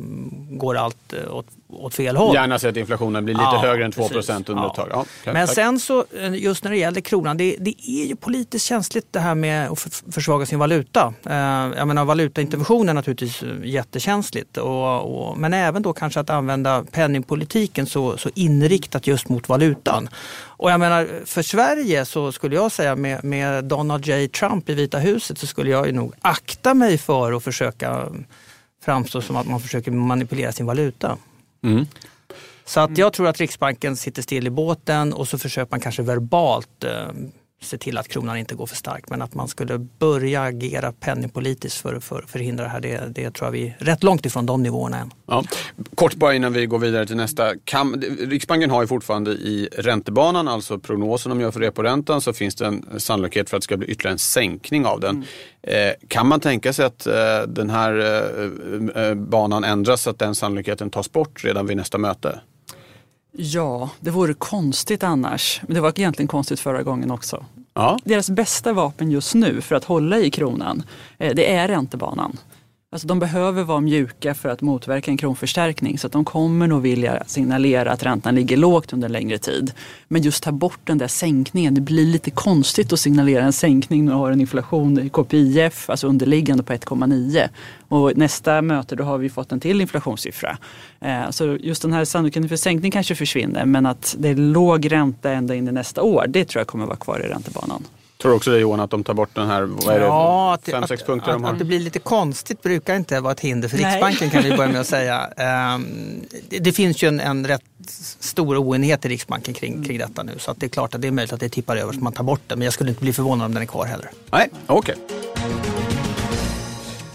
går 0.50 0.76
allt 0.76 1.14
eh, 1.14 1.36
åt 1.36 1.48
åt 1.86 1.94
fel 1.94 2.16
håll. 2.16 2.36
Gärna 2.36 2.60
se 2.60 2.68
att 2.68 2.78
inflationen 2.78 3.26
blir 3.26 3.36
lite 3.36 3.44
ja, 3.44 3.62
högre 3.62 3.86
än 3.86 3.92
2 3.92 4.10
procent 4.10 4.50
under 4.50 4.68
ett 4.68 4.74
tag. 4.74 4.88
Ja, 4.92 5.02
okay, 5.02 5.34
Men 5.34 5.48
tack. 5.48 5.56
sen 5.56 5.80
så, 5.80 6.06
eh, 6.20 6.36
just 6.36 6.64
när 6.64 6.72
det 6.72 6.78
gäller 6.78 7.02
kronan, 7.02 7.38
det, 7.38 7.56
det, 7.60 7.90
är 7.90 8.06
ju 8.06 8.16
politiskt 8.16 8.66
känsligt 8.66 9.08
det 9.12 9.20
här 9.20 9.36
med 9.36 9.70
att 9.70 10.04
försvaga 10.12 10.46
sin 10.46 10.60
valuta. 10.60 11.14
Eh, 11.26 11.36
jag 11.78 11.88
menar 11.88 12.06
valutaintervention 12.06 12.90
är 12.90 12.94
naturligtvis 12.94 13.44
eh, 13.44 13.50
jättekänsligt. 13.64 14.58
Och, 14.58 15.30
och, 15.30 15.38
men 15.38 15.54
även 15.54 15.82
då 15.82 15.94
kanske 15.94 16.20
att 16.20 16.30
använda 16.30 16.84
penningpolitiken 16.92 17.86
så, 17.86 18.18
så 18.18 18.30
inriktat 18.36 19.08
just 19.08 19.30
mot 19.30 19.50
valutan. 19.50 20.10
Och 20.62 20.72
jag 20.72 20.80
menar, 20.80 21.10
för 21.26 21.42
Sverige 21.42 22.06
så 22.06 22.32
skulle 22.32 22.56
jag 22.56 22.72
säga 22.72 22.96
med, 22.96 23.24
med 23.24 23.64
Donald 23.64 24.06
J 24.06 24.28
Trump 24.28 24.70
i 24.70 24.74
Vita 24.74 25.00
huset 25.00 25.38
så 25.38 25.48
skulle 25.48 25.70
jag 25.70 25.94
nog 25.94 26.14
akta 26.22 26.74
mig 26.74 26.98
för 26.98 27.34
att 27.34 27.44
försöka 27.44 28.08
framstå 28.84 29.22
som 29.22 29.36
att 29.36 29.48
man 29.48 29.60
försöker 29.60 29.92
manipulera 29.92 30.52
sin 30.52 30.66
valuta. 30.66 31.18
Mm. 31.64 31.86
Så 32.66 32.80
att 32.80 32.98
jag 32.98 33.14
tror 33.14 33.28
att 33.28 33.38
Riksbanken 33.38 33.96
sitter 33.96 34.22
still 34.22 34.48
i 34.48 34.50
båten 34.50 35.14
och 35.14 35.28
så 35.28 35.38
försöker 35.38 35.72
man 35.72 35.80
kanske 35.80 36.02
verbalt 36.02 36.84
eh, 36.84 37.08
se 37.62 37.78
till 37.78 37.98
att 37.98 38.08
kronan 38.08 38.38
inte 38.38 38.56
går 38.56 38.66
för 38.66 38.76
starkt. 38.76 39.10
Men 39.10 39.22
att 39.22 39.34
man 39.34 39.48
skulle 39.48 39.78
börja 39.78 40.42
agera 40.42 40.92
penningpolitiskt 40.92 41.82
för 41.82 41.94
att 41.94 42.04
för, 42.04 42.26
förhindra 42.28 42.64
det 42.64 42.70
här, 42.70 42.80
det, 42.80 43.12
det 43.16 43.32
tror 43.32 43.48
jag 43.48 43.52
vi 43.52 43.68
är 43.68 43.86
rätt 43.86 44.04
långt 44.04 44.26
ifrån 44.26 44.46
de 44.46 44.64
nivåerna 44.64 45.00
än. 45.00 45.12
Ja. 45.26 45.44
Kort 45.96 46.16
bara 46.16 46.36
innan 46.36 46.54
vi 46.54 46.66
går 46.66 46.80
vidare 46.80 47.06
till 47.06 47.16
nästa. 47.16 47.56
Kan, 47.64 48.02
Riksbanken 48.20 48.70
har 48.70 48.82
ju 48.82 48.88
fortfarande 48.88 49.32
i 49.32 49.70
räntebanan, 49.78 50.48
alltså 50.48 50.80
prognosen 50.80 51.30
de 51.30 51.42
gör 51.42 51.52
för 51.52 51.60
reporäntan, 51.60 52.22
så 52.22 52.34
finns 52.34 52.56
det 52.56 52.66
en 52.66 52.86
sannolikhet 52.98 53.50
för 53.50 53.58
att 53.58 53.62
det 53.62 53.66
ska 53.66 53.78
bli 53.78 53.88
ytterligare 53.88 54.14
en 54.14 54.20
sänkning 54.20 54.86
av 54.86 55.00
den. 55.00 55.16
Mm. 55.16 55.26
Eh, 55.64 55.94
kan 56.08 56.28
man 56.28 56.40
tänka 56.40 56.74
sig 56.74 56.86
att 56.86 57.08
eh, 57.08 57.14
den 57.48 57.70
här 57.70 58.00
eh, 58.96 59.04
eh 59.04 59.16
banan 59.16 59.64
ändras 59.64 60.02
så 60.02 60.10
att 60.10 60.20
den 60.20 60.36
sannolikheten 60.36 60.90
tas 60.90 61.12
bort 61.12 61.44
redan 61.44 61.66
vid 61.66 61.78
nästa 61.78 61.98
möte? 61.98 62.40
Ja, 63.32 63.90
det 64.00 64.10
vore 64.10 64.34
konstigt 64.34 65.04
annars. 65.04 65.62
Men 65.64 65.74
det 65.76 65.82
var 65.82 66.00
egentligen 66.00 66.28
konstigt 66.28 66.60
förra 66.60 66.84
gången 66.84 67.12
också. 67.12 67.46
Ja. 67.74 68.00
Deras 68.04 68.30
bästa 68.30 68.74
vapen 68.74 69.12
just 69.12 69.36
nu 69.36 69.62
för 69.62 69.76
att 69.76 69.84
hålla 69.84 70.20
i 70.20 70.32
kronan, 70.32 70.84
eh, 71.18 71.36
det 71.36 71.54
är 71.54 71.68
räntebanan. 71.68 72.38
Alltså 72.94 73.08
de 73.08 73.20
behöver 73.20 73.64
vara 73.64 73.80
mjuka 73.80 74.34
för 74.34 74.50
att 74.50 74.62
motverka 74.62 75.12
en 75.12 75.18
kronförstärkning 75.18 75.98
så 75.98 76.08
att 76.08 76.14
de 76.14 76.26
kommer 76.26 76.68
nog 76.68 76.82
vilja 76.82 77.24
signalera 77.28 77.92
att 77.92 78.04
räntan 78.04 78.36
ligger 78.36 78.58
lågt 78.58 78.94
under 78.94 79.06
en 79.06 79.12
längre 79.12 79.38
tid. 79.38 79.74
Men 80.08 80.22
just 80.22 80.44
ta 80.44 80.52
bort 80.52 80.80
den 80.84 80.98
där 80.98 81.08
sänkningen, 81.08 81.74
det 81.74 81.82
blir 81.82 82.06
lite 82.06 82.32
konstigt 82.32 82.94
att 82.94 83.00
signalera 83.00 83.44
en 83.44 83.54
sänkning 83.54 84.06
när 84.06 84.12
du 84.12 84.18
har 84.18 84.32
en 84.32 84.42
inflation 84.42 85.00
i 85.00 85.10
KPIF, 85.10 85.90
alltså 85.90 86.08
underliggande 86.08 86.64
på 86.64 86.74
1,9. 86.74 87.50
Och 87.88 88.18
nästa 88.18 88.62
möte 88.62 88.96
då 88.96 89.04
har 89.04 89.18
vi 89.18 89.30
fått 89.30 89.52
en 89.52 89.60
till 89.60 89.82
inflationssiffra. 89.82 90.58
Eh, 91.00 91.30
så 91.30 91.58
just 91.62 91.82
den 91.82 91.94
här 91.94 92.06
sannolikheten 92.06 92.50
för 92.50 92.56
sänkning 92.56 92.92
kanske 92.92 93.16
försvinner 93.16 93.66
men 93.66 93.86
att 93.86 94.16
det 94.20 94.30
är 94.30 94.36
låg 94.36 94.92
ränta 94.92 95.32
ända 95.32 95.56
in 95.56 95.68
i 95.68 95.72
nästa 95.72 96.02
år, 96.02 96.26
det 96.28 96.46
tror 96.46 96.60
jag 96.60 96.68
kommer 96.68 96.86
vara 96.86 96.98
kvar 96.98 97.20
i 97.20 97.28
räntebanan. 97.28 97.84
Tror 98.22 98.32
du 98.32 98.36
också 98.36 98.52
det 98.52 98.60
Johan, 98.60 98.80
att 98.80 98.90
de 98.90 99.04
tar 99.04 99.14
bort 99.14 99.30
den 99.34 99.48
här, 99.48 99.62
vad 99.62 99.96
är 99.96 100.00
det, 100.00 100.06
ja, 100.06 100.54
att, 100.54 100.66
fem, 100.66 100.88
sex 100.88 101.04
punkter 101.04 101.32
att, 101.32 101.36
de 101.36 101.44
har? 101.44 101.52
Att 101.52 101.60
det 101.60 101.66
blir 101.66 101.80
lite 101.80 102.00
konstigt 102.00 102.62
brukar 102.62 102.96
inte 102.96 103.20
vara 103.20 103.34
ett 103.34 103.40
hinder 103.40 103.70
för 103.70 103.78
Nej. 103.78 103.86
Riksbanken 103.86 104.30
kan 104.30 104.44
vi 104.44 104.58
börja 104.58 104.72
med 104.72 104.82
att 104.82 104.88
säga. 104.98 105.30
Um, 105.76 106.22
det, 106.50 106.60
det, 106.60 106.72
finns 106.72 107.04
ju 107.04 107.08
en, 107.08 107.20
en 107.20 107.48
rätt 107.48 107.62
stor 108.20 108.58
oenighet 108.58 109.06
i 109.06 109.10
Riksbanken 109.10 109.54
kring, 109.54 109.84
kring 109.84 109.98
detta 109.98 110.24
nu 110.24 110.40
så 110.40 110.52
att 110.52 110.60
det 110.60 110.66
är 110.66 110.70
klart 110.70 110.96
att 110.96 111.02
det 111.02 111.08
är 111.08 111.12
möjligt 111.12 111.34
att 111.34 111.40
det 111.40 111.50
tippar 111.50 111.78
över 111.78 111.94
så 111.94 112.00
man 112.00 112.14
tar 112.14 112.24
bort 112.24 112.42
den 112.48 112.60
men 112.60 112.66
jag 112.66 112.74
skulle 112.74 112.90
inte 112.90 113.02
bli 113.02 113.14
förvånad 113.14 113.46
om 113.46 113.54
den 113.54 113.64
är 113.64 113.68
kvar 113.68 113.86
heller. 113.86 114.10
Nej, 114.32 114.50
okej. 114.68 114.96
Okay. 114.96 115.71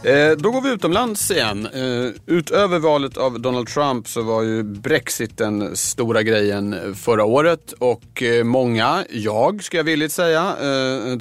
Eh, 0.07 0.31
då 0.39 0.51
går 0.51 0.61
vi 0.61 0.71
utomlands 0.71 1.31
igen. 1.31 1.67
Eh, 1.67 2.37
utöver 2.37 2.79
valet 2.79 3.17
av 3.17 3.41
Donald 3.41 3.69
Trump 3.69 4.09
så 4.09 4.23
var 4.23 4.43
ju 4.43 4.63
Brexit 4.63 5.39
den 5.39 5.77
stora 5.77 6.23
grejen 6.23 6.95
förra 6.95 7.25
året 7.25 7.73
och 7.79 8.23
eh, 8.23 8.45
många, 8.45 9.05
jag 9.11 9.65
ska 9.65 9.77
jag 9.77 9.85
villigt 9.85 10.13
säga, 10.13 10.57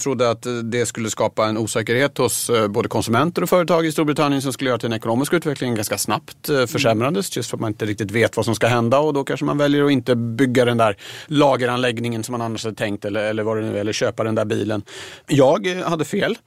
trodde 0.01 0.29
att 0.29 0.45
det 0.63 0.85
skulle 0.85 1.09
skapa 1.09 1.45
en 1.45 1.57
osäkerhet 1.57 2.17
hos 2.17 2.51
både 2.69 2.89
konsumenter 2.89 3.41
och 3.41 3.49
företag 3.49 3.85
i 3.85 3.91
Storbritannien 3.91 4.41
som 4.41 4.53
skulle 4.53 4.69
göra 4.69 4.75
att 4.75 4.81
den 4.81 4.93
ekonomiska 4.93 5.35
utvecklingen 5.35 5.75
ganska 5.75 5.97
snabbt 5.97 6.49
försämrades 6.67 7.37
just 7.37 7.49
för 7.49 7.57
att 7.57 7.61
man 7.61 7.71
inte 7.71 7.85
riktigt 7.85 8.11
vet 8.11 8.37
vad 8.37 8.45
som 8.45 8.55
ska 8.55 8.67
hända 8.67 8.99
och 8.99 9.13
då 9.13 9.23
kanske 9.23 9.45
man 9.45 9.57
väljer 9.57 9.83
att 9.83 9.91
inte 9.91 10.15
bygga 10.15 10.65
den 10.65 10.77
där 10.77 10.97
lageranläggningen 11.27 12.23
som 12.23 12.31
man 12.31 12.41
annars 12.41 12.63
hade 12.63 12.75
tänkt 12.75 13.05
eller, 13.05 13.23
eller 13.23 13.43
vad 13.43 13.57
det 13.57 13.63
nu 13.63 13.75
är, 13.75 13.81
eller 13.81 13.93
köpa 13.93 14.23
den 14.23 14.35
där 14.35 14.45
bilen. 14.45 14.81
Jag 15.27 15.67
hade 15.67 16.05
fel, 16.05 16.37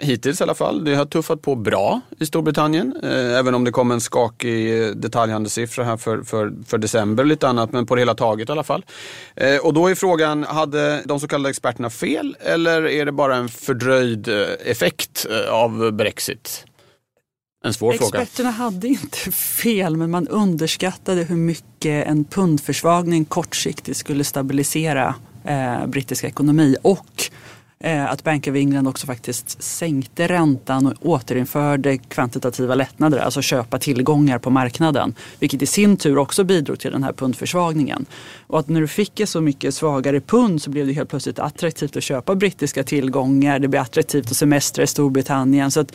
hittills 0.00 0.40
i 0.40 0.44
alla 0.44 0.54
fall. 0.54 0.84
Det 0.84 0.94
har 0.94 1.04
tuffat 1.04 1.43
på 1.44 1.54
bra 1.54 2.00
i 2.20 2.26
Storbritannien. 2.26 2.96
Eh, 3.02 3.38
även 3.38 3.54
om 3.54 3.64
det 3.64 3.70
kom 3.70 3.90
en 3.90 4.00
skakig 4.00 4.86
eh, 4.86 4.90
detaljhandelssiffra 4.90 5.84
här 5.84 5.96
för, 5.96 6.22
för, 6.22 6.52
för 6.66 6.78
december 6.78 7.22
och 7.22 7.28
lite 7.28 7.48
annat. 7.48 7.72
Men 7.72 7.86
på 7.86 7.94
det 7.94 8.00
hela 8.00 8.14
taget 8.14 8.48
i 8.48 8.52
alla 8.52 8.62
fall. 8.62 8.84
Eh, 9.36 9.56
och 9.56 9.74
då 9.74 9.88
är 9.88 9.94
frågan, 9.94 10.44
hade 10.44 11.02
de 11.04 11.20
så 11.20 11.28
kallade 11.28 11.50
experterna 11.50 11.90
fel 11.90 12.36
eller 12.40 12.86
är 12.86 13.06
det 13.06 13.12
bara 13.12 13.36
en 13.36 13.48
fördröjd 13.48 14.28
eh, 14.28 14.46
effekt 14.64 15.26
eh, 15.30 15.54
av 15.54 15.92
Brexit? 15.92 16.64
En 17.64 17.74
svår 17.74 17.92
Experterna 17.92 18.10
fråga. 18.10 18.22
Experterna 18.22 18.50
hade 18.50 18.88
inte 18.88 19.18
fel 19.62 19.96
men 19.96 20.10
man 20.10 20.28
underskattade 20.28 21.22
hur 21.22 21.36
mycket 21.36 22.06
en 22.06 22.24
pundförsvagning 22.24 23.24
kortsiktigt 23.24 23.96
skulle 23.96 24.24
stabilisera 24.24 25.14
eh, 25.44 25.86
brittisk 25.86 26.24
ekonomi 26.24 26.76
och 26.82 27.30
Eh, 27.80 28.10
att 28.10 28.24
Bank 28.24 28.46
of 28.46 28.54
England 28.54 28.88
också 28.88 29.06
faktiskt 29.06 29.62
sänkte 29.62 30.26
räntan 30.26 30.86
och 30.86 30.94
återinförde 31.02 31.98
kvantitativa 31.98 32.74
lättnader, 32.74 33.18
alltså 33.18 33.42
köpa 33.42 33.78
tillgångar 33.78 34.38
på 34.38 34.50
marknaden. 34.50 35.14
Vilket 35.38 35.62
i 35.62 35.66
sin 35.66 35.96
tur 35.96 36.18
också 36.18 36.44
bidrog 36.44 36.78
till 36.78 36.92
den 36.92 37.02
här 37.02 37.12
pundförsvagningen. 37.12 38.06
Och 38.46 38.58
att 38.58 38.68
när 38.68 38.80
du 38.80 38.88
fick 38.88 39.20
ett 39.20 39.28
så 39.28 39.40
mycket 39.40 39.74
svagare 39.74 40.20
pund 40.20 40.62
så 40.62 40.70
blev 40.70 40.86
det 40.86 40.92
helt 40.92 41.10
plötsligt 41.10 41.38
attraktivt 41.38 41.96
att 41.96 42.02
köpa 42.02 42.34
brittiska 42.34 42.84
tillgångar. 42.84 43.58
Det 43.58 43.68
blev 43.68 43.82
attraktivt 43.82 44.30
att 44.30 44.36
semestra 44.36 44.84
i 44.84 44.86
Storbritannien. 44.86 45.70
Så 45.70 45.80
att 45.80 45.92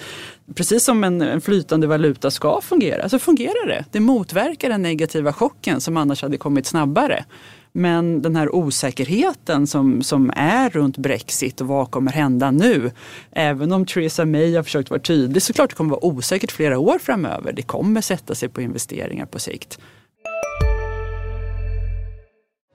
precis 0.56 0.84
som 0.84 1.04
en, 1.04 1.22
en 1.22 1.42
flytande 1.42 1.88
valuta 1.88 2.32
ska 2.32 2.62
fungera 2.62 3.10
så 3.10 3.20
fungerar 3.20 3.68
det. 3.68 3.86
Det 3.92 4.00
motverkar 4.00 4.70
den 4.70 4.82
negativa 4.82 5.34
chocken 5.34 5.82
som 5.82 5.98
annars 5.98 6.22
hade 6.22 6.38
kommit 6.38 6.66
snabbare. 6.66 7.26
Men 7.72 8.22
den 8.22 8.36
här 8.36 8.56
osäkerheten 8.56 9.68
som, 9.68 10.02
som 10.02 10.32
är 10.36 10.70
runt 10.70 10.98
Brexit 10.98 11.62
och 11.62 11.68
vad 11.68 11.92
kommer 11.92 12.12
hända 12.12 12.52
nu. 12.52 12.92
Även 13.32 13.72
om 13.72 13.86
Theresa 13.86 14.26
May 14.26 14.56
har 14.56 14.64
försökt 14.64 14.90
vara 14.90 15.02
tydlig 15.02 15.42
såklart 15.42 15.70
det 15.70 15.76
kommer 15.76 15.90
vara 15.90 16.06
osäkert 16.06 16.52
flera 16.52 16.80
år 16.80 17.00
framöver. 17.00 17.54
Det 17.54 17.62
kommer 17.62 18.02
sätta 18.02 18.36
sig 18.36 18.50
på 18.50 18.62
investeringar 18.62 19.26
på 19.26 19.40
sikt. 19.40 19.80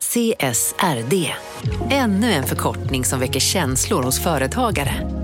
CSRD, 0.01 1.31
ännu 1.91 2.33
en 2.33 2.45
förkortning 2.45 3.05
som 3.05 3.21
väcker 3.21 3.41
känslor 3.41 4.03
hos 4.03 4.21
företagare. 4.21 5.24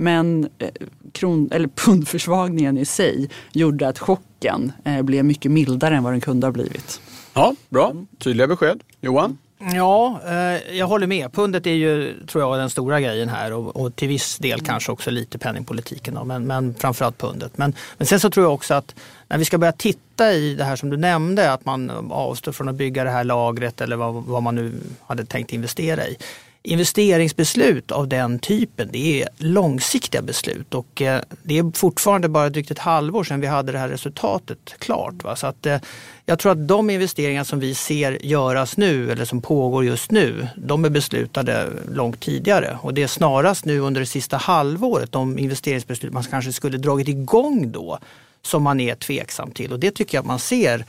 Men 0.00 0.48
eh, 0.58 0.68
kron, 1.12 1.48
eller 1.52 1.68
pundförsvagningen 1.84 2.78
i 2.78 2.84
sig 2.84 3.30
gjorde 3.52 3.88
att 3.88 3.98
chocken 3.98 4.72
eh, 4.84 5.02
blev 5.02 5.24
mycket 5.24 5.52
mildare 5.52 5.96
än 5.96 6.02
vad 6.02 6.12
den 6.12 6.20
kunde 6.20 6.46
ha 6.46 6.52
blivit. 6.52 7.00
Ja, 7.34 7.54
bra. 7.68 7.94
Tydliga 8.18 8.46
besked. 8.46 8.80
Johan? 9.00 9.38
Ja, 9.74 10.20
eh, 10.26 10.76
jag 10.76 10.86
håller 10.86 11.06
med. 11.06 11.32
Pundet 11.32 11.66
är 11.66 11.70
ju, 11.70 12.14
tror 12.26 12.44
jag, 12.44 12.58
den 12.58 12.70
stora 12.70 13.00
grejen 13.00 13.28
här 13.28 13.52
och, 13.52 13.76
och 13.76 13.96
till 13.96 14.08
viss 14.08 14.38
del 14.38 14.52
mm. 14.52 14.64
kanske 14.64 14.92
också 14.92 15.10
lite 15.10 15.38
penningpolitiken, 15.38 16.14
då, 16.14 16.24
men, 16.24 16.46
men 16.46 16.74
framförallt 16.74 17.18
pundet. 17.18 17.58
Men, 17.58 17.74
men 17.98 18.06
sen 18.06 18.20
så 18.20 18.30
tror 18.30 18.46
jag 18.46 18.54
också 18.54 18.74
att 18.74 18.94
när 19.28 19.38
vi 19.38 19.44
ska 19.44 19.58
börja 19.58 19.72
titta 19.72 20.32
i 20.32 20.54
det 20.54 20.64
här 20.64 20.76
som 20.76 20.90
du 20.90 20.96
nämnde, 20.96 21.52
att 21.52 21.64
man 21.64 21.90
avstår 22.10 22.52
från 22.52 22.68
att 22.68 22.74
bygga 22.74 23.04
det 23.04 23.10
här 23.10 23.24
lagret 23.24 23.80
eller 23.80 23.96
vad, 23.96 24.14
vad 24.14 24.42
man 24.42 24.54
nu 24.54 24.72
hade 25.06 25.24
tänkt 25.24 25.52
investera 25.52 26.06
i 26.06 26.16
investeringsbeslut 26.62 27.92
av 27.92 28.08
den 28.08 28.38
typen, 28.38 28.88
det 28.92 29.22
är 29.22 29.28
långsiktiga 29.36 30.22
beslut 30.22 30.74
och 30.74 31.02
eh, 31.02 31.22
det 31.42 31.58
är 31.58 31.76
fortfarande 31.76 32.28
bara 32.28 32.50
drygt 32.50 32.70
ett 32.70 32.78
halvår 32.78 33.24
sedan 33.24 33.40
vi 33.40 33.46
hade 33.46 33.72
det 33.72 33.78
här 33.78 33.88
resultatet 33.88 34.74
klart. 34.78 35.24
Va? 35.24 35.36
Så 35.36 35.46
att, 35.46 35.66
eh, 35.66 35.78
jag 36.26 36.38
tror 36.38 36.52
att 36.52 36.68
de 36.68 36.90
investeringar 36.90 37.44
som 37.44 37.60
vi 37.60 37.74
ser 37.74 38.26
göras 38.26 38.76
nu 38.76 39.12
eller 39.12 39.24
som 39.24 39.42
pågår 39.42 39.84
just 39.84 40.10
nu, 40.10 40.48
de 40.56 40.84
är 40.84 40.90
beslutade 40.90 41.68
långt 41.92 42.20
tidigare 42.20 42.78
och 42.82 42.94
det 42.94 43.02
är 43.02 43.06
snarast 43.06 43.64
nu 43.64 43.78
under 43.78 44.00
det 44.00 44.06
sista 44.06 44.36
halvåret 44.36 45.12
de 45.12 45.38
investeringsbeslut 45.38 46.12
man 46.12 46.22
kanske 46.22 46.52
skulle 46.52 46.78
dragit 46.78 47.08
igång 47.08 47.72
då 47.72 47.98
som 48.42 48.62
man 48.62 48.80
är 48.80 48.94
tveksam 48.94 49.50
till 49.50 49.72
och 49.72 49.80
det 49.80 49.90
tycker 49.90 50.16
jag 50.16 50.22
att 50.22 50.26
man 50.26 50.38
ser 50.38 50.84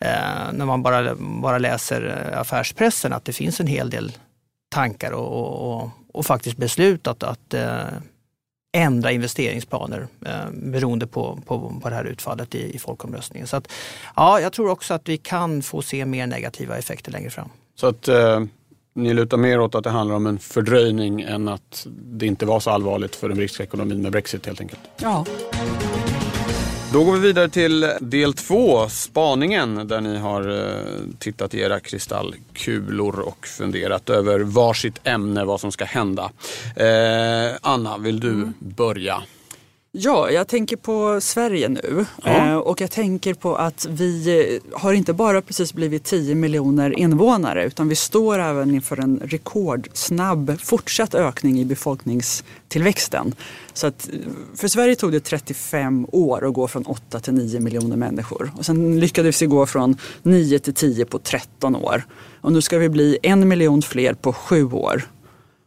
eh, 0.00 0.52
när 0.52 0.64
man 0.64 0.82
bara, 0.82 1.14
bara 1.14 1.58
läser 1.58 2.30
eh, 2.32 2.40
affärspressen 2.40 3.12
att 3.12 3.24
det 3.24 3.32
finns 3.32 3.60
en 3.60 3.66
hel 3.66 3.90
del 3.90 4.12
tankar 4.68 5.12
och, 5.12 5.72
och, 5.72 5.90
och 6.12 6.26
faktiskt 6.26 6.56
beslutat 6.56 7.22
att 7.22 7.54
eh, 7.54 7.86
ändra 8.72 9.12
investeringsplaner 9.12 10.06
eh, 10.26 10.50
beroende 10.52 11.06
på, 11.06 11.38
på, 11.46 11.80
på 11.82 11.88
det 11.88 11.94
här 11.94 12.04
utfallet 12.04 12.54
i, 12.54 12.74
i 12.74 12.78
folkomröstningen. 12.78 13.46
Så 13.46 13.56
att, 13.56 13.72
ja, 14.16 14.40
jag 14.40 14.52
tror 14.52 14.70
också 14.70 14.94
att 14.94 15.08
vi 15.08 15.18
kan 15.18 15.62
få 15.62 15.82
se 15.82 16.06
mer 16.06 16.26
negativa 16.26 16.78
effekter 16.78 17.12
längre 17.12 17.30
fram. 17.30 17.48
Så 17.74 17.86
att 17.86 18.08
eh, 18.08 18.40
ni 18.94 19.14
lutar 19.14 19.36
mer 19.36 19.60
åt 19.60 19.74
att 19.74 19.84
det 19.84 19.90
handlar 19.90 20.16
om 20.16 20.26
en 20.26 20.38
fördröjning 20.38 21.20
än 21.20 21.48
att 21.48 21.86
det 21.90 22.26
inte 22.26 22.46
var 22.46 22.60
så 22.60 22.70
allvarligt 22.70 23.16
för 23.16 23.28
den 23.28 23.36
brittiska 23.36 23.62
ekonomin 23.62 24.02
med 24.02 24.12
Brexit 24.12 24.46
helt 24.46 24.60
enkelt? 24.60 24.80
Ja. 25.00 25.24
Då 26.92 27.04
går 27.04 27.12
vi 27.12 27.18
vidare 27.18 27.48
till 27.48 27.92
del 28.00 28.34
två, 28.34 28.88
spaningen, 28.88 29.88
där 29.88 30.00
ni 30.00 30.18
har 30.18 30.48
eh, 30.48 30.82
tittat 31.18 31.54
i 31.54 31.60
era 31.60 31.80
kristallkulor 31.80 33.20
och 33.20 33.46
funderat 33.46 34.10
över 34.10 34.40
varsitt 34.40 35.00
ämne, 35.04 35.44
vad 35.44 35.60
som 35.60 35.72
ska 35.72 35.84
hända. 35.84 36.30
Eh, 36.76 37.56
Anna, 37.62 37.98
vill 37.98 38.20
du 38.20 38.30
mm. 38.30 38.54
börja? 38.58 39.22
Ja, 39.92 40.30
jag 40.30 40.48
tänker 40.48 40.76
på 40.76 41.20
Sverige 41.20 41.68
nu 41.68 42.06
ja. 42.24 42.30
Eh, 42.30 42.56
och 42.56 42.80
jag 42.80 42.90
tänker 42.90 43.34
på 43.34 43.56
att 43.56 43.86
vi 43.90 44.44
eh, 44.72 44.78
har 44.78 44.92
inte 44.92 45.12
bara 45.12 45.42
precis 45.42 45.72
blivit 45.74 46.04
10 46.04 46.34
miljoner 46.34 46.98
invånare 46.98 47.64
utan 47.64 47.88
vi 47.88 47.96
står 47.96 48.38
även 48.38 48.74
inför 48.74 49.00
en 49.00 49.20
rekordsnabb 49.24 50.60
fortsatt 50.60 51.14
ökning 51.14 51.60
i 51.60 51.64
befolkningstillväxten. 51.64 53.34
Så 53.72 53.86
att 53.86 54.08
eh, 54.08 54.14
för 54.56 54.68
Sverige 54.68 54.96
tog 54.96 55.12
det 55.12 55.20
35 55.20 56.06
år 56.12 56.46
att 56.46 56.54
gå 56.54 56.68
från 56.68 56.82
8 56.86 57.20
till 57.20 57.34
9 57.34 57.60
miljoner 57.60 57.96
människor 57.96 58.52
och 58.58 58.64
sen 58.64 59.00
lyckades 59.00 59.42
vi 59.42 59.46
gå 59.46 59.66
från 59.66 59.96
9 60.22 60.58
till 60.58 60.74
10 60.74 61.04
på 61.04 61.18
13 61.18 61.76
år. 61.76 62.02
Och 62.40 62.52
nu 62.52 62.60
ska 62.60 62.78
vi 62.78 62.88
bli 62.88 63.18
en 63.22 63.48
miljon 63.48 63.82
fler 63.82 64.14
på 64.14 64.32
sju 64.32 64.64
år. 64.64 65.02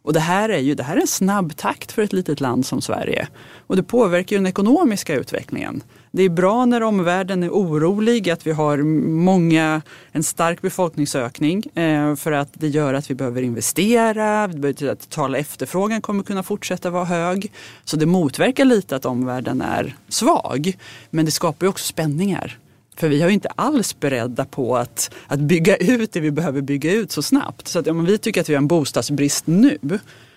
Och 0.04 0.14
det 0.14 0.20
här 0.20 0.50
är 0.50 0.60
ju 0.60 0.76
det 0.76 0.84
här 0.84 0.98
är 0.98 1.02
en 1.02 1.08
snabb 1.08 1.56
takt 1.56 1.92
för 1.92 2.02
ett 2.02 2.14
litet 2.14 2.42
land 2.42 2.66
som 2.66 2.82
Sverige. 2.82 3.28
Och 3.68 3.76
det 3.76 3.84
påverkar 3.84 4.36
ju 4.36 4.38
den 4.38 4.48
ekonomiska 4.48 5.16
utvecklingen. 5.16 5.84
Det 6.12 6.24
är 6.24 6.30
bra 6.30 6.66
när 6.66 6.84
omvärlden 6.84 7.44
är 7.44 7.50
orolig 7.50 8.30
att 8.30 8.48
vi 8.48 8.52
har 8.52 8.78
många, 9.08 9.82
en 10.12 10.24
stark 10.24 10.62
befolkningsökning 10.62 11.64
eh, 11.76 12.16
för 12.16 12.32
att 12.32 12.50
det 12.54 12.68
gör 12.68 12.94
att 12.94 13.12
vi 13.12 13.16
behöver 13.16 13.42
investera, 13.42 14.48
det 14.48 14.60
betyder 14.60 14.92
att 14.92 15.00
totala 15.00 15.38
efterfrågan 15.38 16.02
kommer 16.02 16.24
kunna 16.24 16.44
fortsätta 16.44 16.90
vara 16.90 17.06
hög. 17.06 17.52
Så 17.84 17.98
det 17.98 18.06
motverkar 18.06 18.66
lite 18.66 18.96
att 18.96 19.06
omvärlden 19.06 19.62
är 19.62 19.96
svag. 20.10 20.78
Men 21.10 21.26
det 21.26 21.32
skapar 21.32 21.66
ju 21.66 21.70
också 21.70 21.86
spänningar. 21.86 22.58
För 22.96 23.10
vi 23.10 23.22
är 23.22 23.30
inte 23.30 23.50
alls 23.50 24.00
beredda 24.00 24.46
på 24.46 24.78
att, 24.78 25.12
att 25.28 25.40
bygga 25.40 25.78
ut 25.78 26.14
det 26.14 26.20
vi 26.20 26.32
behöver 26.32 26.62
bygga 26.62 26.94
ut 26.94 27.12
så 27.12 27.22
snabbt. 27.22 27.68
Så 27.68 27.80
att 27.80 27.88
om 27.88 28.06
vi 28.06 28.18
tycker 28.18 28.42
att 28.42 28.50
vi 28.50 28.54
har 28.54 28.62
en 28.62 28.68
bostadsbrist 28.68 29.48
nu 29.48 29.78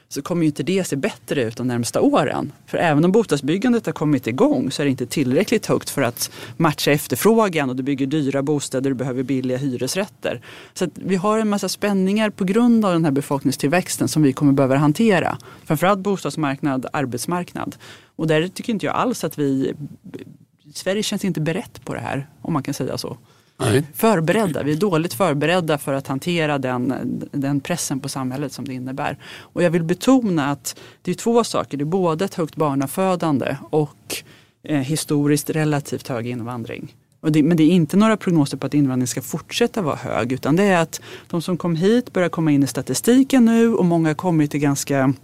så 0.09 0.23
kommer 0.23 0.43
ju 0.43 0.47
inte 0.47 0.63
det 0.63 0.85
se 0.85 0.97
bättre 0.97 1.43
ut 1.43 1.57
de 1.57 1.67
närmsta 1.67 2.01
åren. 2.01 2.53
För 2.67 2.79
även 2.79 3.05
om 3.05 3.13
bostadsbyggandet 3.13 3.87
har 3.87 3.93
kommit 3.93 4.27
igång 4.27 4.71
så 4.71 4.83
är 4.83 4.85
det 4.85 4.91
inte 4.91 5.07
tillräckligt 5.07 5.67
högt 5.67 5.91
för 5.91 6.03
att 6.03 6.31
matcha 6.57 6.93
efterfrågan 6.93 7.71
och 7.71 7.77
du 7.77 7.83
bygger 7.83 8.07
dyra 8.07 8.43
bostäder 8.43 8.91
och 8.91 8.97
behöver 8.97 9.23
billiga 9.23 9.59
hyresrätter. 9.59 10.41
Så 10.75 10.89
vi 10.95 11.17
har 11.17 11.39
en 11.39 11.49
massa 11.49 11.69
spänningar 11.69 12.31
på 12.31 12.45
grund 12.45 12.85
av 12.85 12.93
den 12.93 13.05
här 13.05 13.13
befolkningstillväxten 13.13 14.09
som 14.09 14.23
vi 14.23 14.33
kommer 14.33 14.53
behöva 14.53 14.77
hantera. 14.77 15.39
Framförallt 15.65 16.01
bostadsmarknad, 16.01 16.87
arbetsmarknad. 16.93 17.77
Och 18.17 18.27
där 18.27 18.49
tycker 18.49 18.73
inte 18.73 18.87
jag 18.87 18.95
alls 18.95 19.25
att 19.25 19.39
vi 19.39 19.75
Sverige 20.77 21.03
känns 21.03 21.25
inte 21.25 21.41
berett 21.41 21.85
på 21.85 21.95
det 21.95 22.01
här, 22.01 22.29
om 22.43 22.53
man 22.53 22.63
kan 22.63 22.75
säga 22.75 22.99
så. 22.99 23.17
Nej. 23.57 23.83
Förberedda, 23.95 24.63
vi 24.63 24.73
är 24.73 24.77
dåligt 24.77 25.15
förberedda 25.15 25.79
för 25.79 25.93
att 25.93 26.07
hantera 26.07 26.59
den, 26.59 26.95
den 27.33 27.61
pressen 27.61 28.01
på 28.01 28.09
samhället 28.09 28.53
som 28.53 28.65
det 28.65 28.75
innebär. 28.75 29.19
Och 29.39 29.63
jag 29.63 29.71
vill 29.71 29.83
betona 29.83 30.51
att 30.51 30.81
det 31.03 31.11
är 31.11 31.15
två 31.15 31.45
saker, 31.45 31.79
det 31.79 31.83
är 31.83 31.87
både 31.87 32.25
ett 32.25 32.35
högt 32.35 32.57
barnafödande 32.57 33.57
och 33.71 34.17
eh, 34.63 34.79
historiskt 34.79 35.51
relativt 35.51 36.09
hög 36.09 36.27
invandring. 36.27 36.95
Det, 37.21 37.43
men 37.43 37.57
det 37.57 37.63
är 37.63 37.71
inte 37.71 37.97
några 37.97 38.17
prognoser 38.17 38.57
på 38.57 38.67
att 38.67 38.75
invandringen 38.75 39.07
ska 39.07 39.23
fortsätta 39.23 39.83
vara 39.83 39.97
hög 39.97 40.33
utan 40.33 40.57
det 40.57 40.63
är 40.63 40.83
att 40.83 41.01
de 41.31 41.43
som 41.43 41.57
kom 41.57 41.77
hit 41.77 42.13
börjar 42.13 42.29
komma 42.29 42.51
in 42.51 42.63
i 42.63 42.67
statistiken 42.67 43.45
nu 43.45 43.75
och 43.75 43.85
många 43.85 44.09
har 44.09 44.15
kommit 44.15 44.55
i 44.55 44.59
ganska 44.59 45.15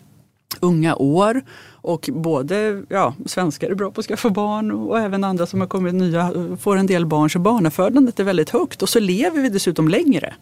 unga 0.60 0.96
år. 0.96 1.42
Och 1.82 2.10
både 2.12 2.82
ja, 2.88 3.14
svenskar 3.26 3.70
är 3.70 3.74
bra 3.74 3.90
på 3.90 4.00
att 4.00 4.06
skaffa 4.06 4.30
barn 4.30 4.70
och 4.70 4.98
även 4.98 5.24
andra 5.24 5.46
som 5.46 5.60
har 5.60 5.68
kommit 5.68 5.94
nya 5.94 6.32
får 6.60 6.76
en 6.76 6.86
del 6.86 7.06
barn. 7.06 7.30
Så 7.30 7.38
barnafödandet 7.38 8.20
är 8.20 8.24
väldigt 8.24 8.50
högt 8.50 8.82
och 8.82 8.88
så 8.88 9.00
lever 9.00 9.42
vi 9.42 9.48
dessutom 9.48 9.88
längre. 9.88 10.34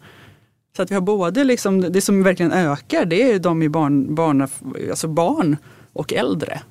Så 0.75 0.81
att 0.81 0.91
vi 0.91 0.95
har 0.95 1.01
både 1.01 1.43
liksom, 1.43 1.81
det 1.81 2.01
som 2.01 2.23
verkligen 2.23 2.51
ökar 2.51 3.05
det 3.05 3.31
är 3.31 3.39
de 3.39 3.63
i 3.63 3.69
barn, 3.69 4.15
barn, 4.15 4.47
alltså 4.89 5.07
barn 5.07 5.57
och 5.93 6.13
äldre. 6.13 6.61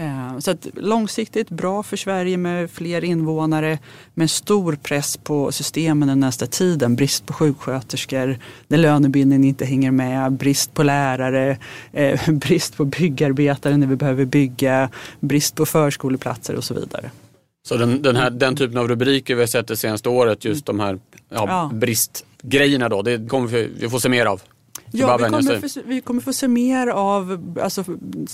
Eh, 0.00 0.38
så 0.38 0.50
att 0.50 0.66
långsiktigt 0.74 1.50
bra 1.50 1.82
för 1.82 1.96
Sverige 1.96 2.36
med 2.36 2.70
fler 2.70 3.04
invånare 3.04 3.78
med 4.14 4.30
stor 4.30 4.76
press 4.82 5.16
på 5.16 5.52
systemen 5.52 6.08
den 6.08 6.20
nästa 6.20 6.46
tiden. 6.46 6.96
Brist 6.96 7.26
på 7.26 7.32
sjuksköterskor, 7.32 8.38
när 8.68 8.78
lönebildningen 8.78 9.44
inte 9.44 9.64
hänger 9.64 9.90
med, 9.90 10.32
brist 10.32 10.74
på 10.74 10.82
lärare, 10.82 11.58
eh, 11.92 12.30
brist 12.30 12.76
på 12.76 12.84
byggarbetare 12.84 13.76
när 13.76 13.86
vi 13.86 13.96
behöver 13.96 14.24
bygga, 14.24 14.90
brist 15.20 15.54
på 15.54 15.66
förskoleplatser 15.66 16.56
och 16.56 16.64
så 16.64 16.74
vidare. 16.74 17.10
Så 17.68 17.76
den, 17.76 18.02
den, 18.02 18.16
här, 18.16 18.30
den 18.30 18.56
typen 18.56 18.78
av 18.78 18.88
rubriker 18.88 19.34
vi 19.34 19.40
har 19.42 19.46
sett 19.46 19.68
det 19.68 19.76
senaste 19.76 20.08
året, 20.08 20.44
just 20.44 20.66
de 20.66 20.80
här 20.80 20.98
ja, 21.28 21.44
ja. 21.48 21.70
bristgrejerna 21.74 22.88
då, 22.88 23.02
det 23.02 23.28
kommer 23.28 23.48
vi, 23.48 23.70
vi 23.80 23.88
få 23.88 24.00
se 24.00 24.08
mer 24.08 24.26
av? 24.26 24.42
Ja, 24.90 25.16
vi 25.16 25.24
kommer, 25.24 25.68
få, 25.68 25.80
vi 25.86 26.00
kommer 26.00 26.20
få 26.20 26.32
se 26.32 26.48
mer 26.48 26.86
av 26.86 27.54
alltså, 27.62 27.84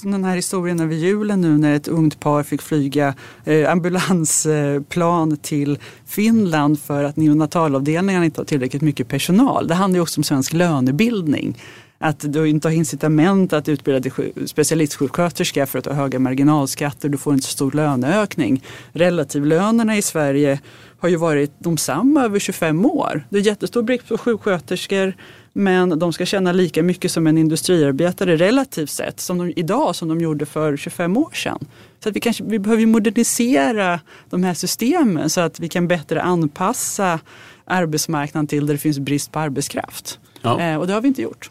den 0.02 0.24
här 0.24 0.36
historien 0.36 0.80
över 0.80 0.94
julen 0.94 1.40
nu 1.40 1.58
när 1.58 1.74
ett 1.74 1.88
ungt 1.88 2.20
par 2.20 2.42
fick 2.42 2.62
flyga 2.62 3.14
eh, 3.44 3.70
ambulansplan 3.70 5.36
till 5.36 5.78
Finland 6.06 6.80
för 6.80 7.04
att 7.04 7.16
neonatalavdelningarna 7.16 8.24
inte 8.24 8.40
har 8.40 8.44
tillräckligt 8.44 8.82
mycket 8.82 9.08
personal. 9.08 9.68
Det 9.68 9.74
handlar 9.74 10.00
också 10.00 10.20
om 10.20 10.24
svensk 10.24 10.52
lönebildning 10.52 11.56
att 11.98 12.32
du 12.32 12.48
inte 12.48 12.68
har 12.68 12.72
incitament 12.72 13.52
att 13.52 13.68
utbilda 13.68 14.00
dig 14.00 14.32
specialistsjuksköterska 14.46 15.66
för 15.66 15.78
att 15.78 15.86
ha 15.86 15.92
höga 15.92 16.18
marginalskatter. 16.18 17.08
Du 17.08 17.18
får 17.18 17.34
inte 17.34 17.46
så 17.46 17.52
stor 17.52 17.72
löneökning. 17.72 18.64
Relativlönerna 18.92 19.96
i 19.96 20.02
Sverige 20.02 20.60
har 20.98 21.08
ju 21.08 21.16
varit 21.16 21.52
de 21.58 21.76
samma 21.76 22.24
över 22.24 22.38
25 22.38 22.86
år. 22.86 23.26
Det 23.30 23.38
är 23.38 23.42
jättestor 23.42 23.82
brist 23.82 24.08
på 24.08 24.18
sjuksköterskor 24.18 25.14
men 25.52 25.98
de 25.98 26.12
ska 26.12 26.26
tjäna 26.26 26.52
lika 26.52 26.82
mycket 26.82 27.12
som 27.12 27.26
en 27.26 27.38
industriarbetare 27.38 28.36
relativt 28.36 28.90
sett 28.90 29.20
som 29.20 29.38
de, 29.38 29.52
idag 29.56 29.96
som 29.96 30.08
de 30.08 30.20
gjorde 30.20 30.46
för 30.46 30.76
25 30.76 31.16
år 31.16 31.30
sedan. 31.32 31.58
Så 32.02 32.08
att 32.08 32.16
vi, 32.16 32.20
kanske, 32.20 32.44
vi 32.44 32.58
behöver 32.58 32.86
modernisera 32.86 34.00
de 34.30 34.44
här 34.44 34.54
systemen 34.54 35.30
så 35.30 35.40
att 35.40 35.60
vi 35.60 35.68
kan 35.68 35.88
bättre 35.88 36.22
anpassa 36.22 37.20
arbetsmarknaden 37.64 38.46
till 38.46 38.66
där 38.66 38.74
det 38.74 38.78
finns 38.78 38.98
brist 38.98 39.32
på 39.32 39.38
arbetskraft. 39.38 40.18
Ja. 40.42 40.60
Eh, 40.60 40.76
och 40.76 40.86
det 40.86 40.92
har 40.92 41.00
vi 41.00 41.08
inte 41.08 41.22
gjort. 41.22 41.50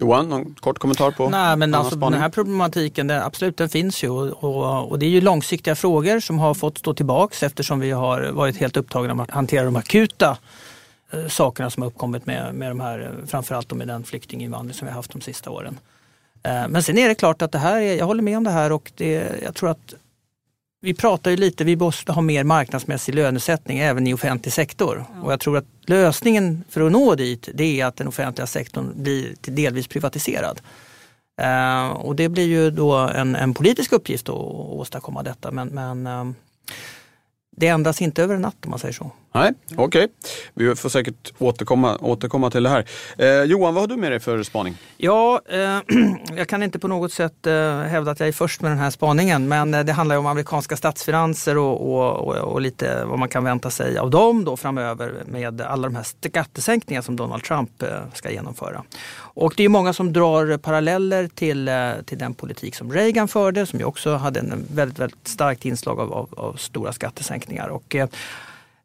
Johan, 0.00 0.28
någon 0.28 0.54
kort 0.54 0.78
kommentar 0.78 1.10
på 1.10 1.28
Nej, 1.28 1.56
men 1.56 1.74
alltså, 1.74 1.96
Den 1.96 2.12
här 2.12 2.28
problematiken, 2.28 3.06
det, 3.06 3.24
absolut 3.24 3.56
den 3.56 3.68
finns 3.68 4.04
ju 4.04 4.10
och, 4.10 4.90
och, 4.90 4.98
det 4.98 5.06
är 5.06 5.10
ju 5.10 5.20
långsiktiga 5.20 5.74
frågor 5.74 6.20
som 6.20 6.38
har 6.38 6.54
fått 6.54 6.78
stå 6.78 6.94
tillbaks 6.94 7.42
eftersom 7.42 7.80
vi 7.80 7.90
har 7.90 8.30
varit 8.30 8.56
helt 8.56 8.76
upptagna 8.76 9.14
med 9.14 9.24
att 9.24 9.30
hantera 9.30 9.64
de 9.64 9.76
akuta 9.76 10.38
eh, 11.10 11.26
sakerna 11.26 11.70
som 11.70 11.82
har 11.82 11.90
uppkommit 11.90 12.26
med, 12.26 12.54
med 12.54 12.70
de 12.70 12.80
här, 12.80 13.14
framförallt 13.26 13.72
med 13.72 13.88
den 13.88 14.04
flyktinginvandring 14.04 14.74
som 14.74 14.86
vi 14.86 14.90
har 14.90 14.96
haft 14.96 15.12
de 15.12 15.20
sista 15.20 15.50
åren. 15.50 15.78
Eh, 16.42 16.68
men 16.68 16.82
sen 16.82 16.98
är 16.98 17.08
det 17.08 17.14
klart 17.14 17.42
att 17.42 17.52
det 17.52 17.58
här, 17.58 17.80
jag 17.80 18.06
håller 18.06 18.22
med 18.22 18.36
om 18.36 18.44
det 18.44 18.50
här 18.50 18.72
och 18.72 18.92
det, 18.94 19.40
jag 19.42 19.54
tror 19.54 19.70
att 19.70 19.94
vi 20.80 20.94
pratar 20.94 21.30
ju 21.30 21.36
lite, 21.36 21.64
vi 21.64 21.76
måste 21.76 22.12
ha 22.12 22.22
mer 22.22 22.44
marknadsmässig 22.44 23.14
lönesättning 23.14 23.78
även 23.78 24.06
i 24.06 24.14
offentlig 24.14 24.52
sektor. 24.52 25.04
Ja. 25.14 25.22
Och 25.22 25.32
jag 25.32 25.40
tror 25.40 25.56
att 25.56 25.66
lösningen 25.86 26.64
för 26.68 26.80
att 26.80 26.92
nå 26.92 27.14
dit 27.14 27.48
det 27.54 27.80
är 27.80 27.86
att 27.86 27.96
den 27.96 28.08
offentliga 28.08 28.46
sektorn 28.46 28.92
blir 29.02 29.34
delvis 29.40 29.88
privatiserad. 29.88 30.60
Uh, 31.42 31.88
och 31.88 32.16
det 32.16 32.28
blir 32.28 32.46
ju 32.46 32.70
då 32.70 32.94
en, 32.94 33.36
en 33.36 33.54
politisk 33.54 33.92
uppgift 33.92 34.28
att 34.28 34.34
åstadkomma 34.34 35.22
detta. 35.22 35.50
Men, 35.50 35.68
men 35.68 36.06
uh, 36.06 36.34
det 37.58 37.68
ändras 37.68 38.02
inte 38.02 38.22
över 38.22 38.34
en 38.34 38.42
natt 38.42 38.56
om 38.64 38.70
man 38.70 38.78
säger 38.78 38.94
så. 38.94 39.12
Nej, 39.34 39.52
okej. 39.76 39.84
Okay. 39.84 40.08
Vi 40.54 40.76
får 40.76 40.88
säkert 40.88 41.32
återkomma, 41.38 41.98
återkomma 42.00 42.50
till 42.50 42.62
det 42.62 42.68
här. 42.68 42.84
Eh, 43.18 43.42
Johan, 43.42 43.74
vad 43.74 43.82
har 43.82 43.88
du 43.88 43.96
med 43.96 44.12
dig 44.12 44.20
för 44.20 44.42
spaning? 44.42 44.76
Ja, 44.96 45.40
eh, 45.48 45.58
jag 46.36 46.48
kan 46.48 46.62
inte 46.62 46.78
på 46.78 46.88
något 46.88 47.12
sätt 47.12 47.46
eh, 47.46 47.78
hävda 47.80 48.10
att 48.10 48.20
jag 48.20 48.28
är 48.28 48.32
först 48.32 48.62
med 48.62 48.70
den 48.70 48.78
här 48.78 48.90
spaningen, 48.90 49.48
men 49.48 49.74
eh, 49.74 49.84
det 49.84 49.92
handlar 49.92 50.16
om 50.16 50.26
amerikanska 50.26 50.76
statsfinanser 50.76 51.58
och, 51.58 51.94
och, 51.94 52.28
och, 52.28 52.36
och, 52.36 52.60
lite 52.60 53.04
vad 53.04 53.18
man 53.18 53.28
kan 53.28 53.44
vänta 53.44 53.70
sig 53.70 53.98
av 53.98 54.10
dem 54.10 54.44
då 54.44 54.56
framöver 54.56 55.14
med 55.26 55.60
alla 55.60 55.88
de 55.88 55.96
här 55.96 56.06
skattesänkningarna 56.28 57.02
som 57.02 57.16
Donald 57.16 57.44
Trump 57.44 57.82
eh, 57.82 57.88
ska 58.14 58.30
genomföra. 58.30 58.84
Och 59.18 59.54
det 59.56 59.64
är 59.64 59.68
många 59.68 59.92
som 59.92 60.12
drar 60.12 60.56
paralleller 60.56 61.28
till, 61.34 61.68
eh, 61.68 61.90
till 62.04 62.18
den 62.18 62.34
politik 62.34 62.74
som 62.74 62.92
Reagan 62.92 63.28
förde, 63.28 63.66
som 63.66 63.78
ju 63.78 63.84
också 63.84 64.14
hade 64.14 64.40
en 64.40 64.66
väldigt, 64.74 64.98
väldigt 64.98 65.28
starkt 65.28 65.64
inslag 65.64 66.00
av, 66.00 66.12
av, 66.12 66.34
av 66.36 66.54
stora 66.54 66.92
skattesänkningar. 66.92 67.47
Och, 67.70 67.94
eh, 67.94 68.08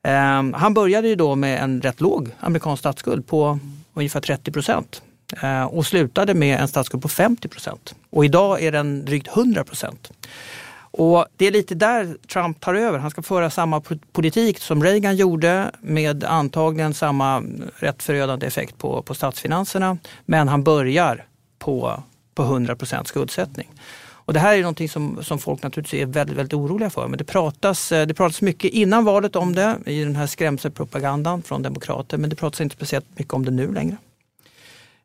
ehm, 0.04 0.54
han 0.54 0.73
började 0.73 1.08
ju 1.08 1.15
då 1.15 1.36
med 1.36 1.63
en 1.63 1.82
rätt 1.82 2.02
låg 2.02 2.30
amerikansk 2.39 2.80
statsskuld 2.80 3.28
på 3.28 3.60
ungefär 3.93 4.21
30 4.21 4.52
procent 4.52 5.02
eh, 5.41 5.63
och 5.63 5.86
slutade 5.86 6.34
med 6.34 6.60
en 6.60 6.67
statsskuld 6.67 7.04
på 7.04 7.10
50 7.10 7.47
procent. 7.47 7.95
Och 8.10 8.26
idag 8.26 8.62
är 8.62 8.71
den 8.71 9.06
drygt 9.06 9.28
100 9.28 9.63
procent. 9.63 10.12
Och 10.95 11.26
det 11.38 11.47
är 11.47 11.52
lite 11.52 11.76
där 11.76 12.17
Trump 12.34 12.60
tar 12.60 12.73
över. 12.73 12.99
Han 12.99 13.12
ska 13.12 13.21
föra 13.21 13.49
samma 13.49 13.82
politik 14.12 14.60
som 14.60 14.84
Reagan 14.84 15.15
gjorde 15.15 15.71
med 15.82 16.23
antagligen 16.23 16.93
samma 16.93 17.43
rätt 17.76 18.04
förödande 18.04 18.47
effekt 18.47 18.78
på, 18.78 19.02
på 19.02 19.13
statsfinanserna. 19.13 19.97
Men 20.26 20.47
han 20.47 20.63
börjar 20.63 21.26
på, 21.60 22.04
på 22.36 22.43
100 22.43 22.76
procent 22.76 23.08
skuldsättning. 23.08 23.69
Och 24.26 24.34
det 24.34 24.40
här 24.40 24.56
är 24.58 24.62
någonting 24.62 24.90
som, 24.90 25.24
som 25.24 25.40
folk 25.40 25.64
naturligtvis 25.64 26.02
är 26.02 26.06
väldigt, 26.06 26.38
väldigt 26.38 26.54
oroliga 26.54 26.90
för. 26.90 27.08
Men 27.08 27.18
det 27.18 27.24
pratas, 27.24 27.92
eh, 27.92 28.08
det 28.08 28.14
pratas 28.14 28.42
mycket 28.42 28.72
innan 28.72 29.06
valet 29.06 29.36
om 29.36 29.56
det 29.56 29.78
i 29.86 30.04
den 30.04 30.16
här 30.16 30.28
skrämselpropagandan 30.28 31.42
från 31.42 31.62
demokrater. 31.62 32.18
Men 32.18 32.30
det 32.30 32.36
pratas 32.36 32.62
inte 32.62 32.76
speciellt 32.76 33.06
mycket 33.18 33.34
om 33.34 33.46
det 33.46 33.52
nu 33.52 33.74
längre. 33.74 33.98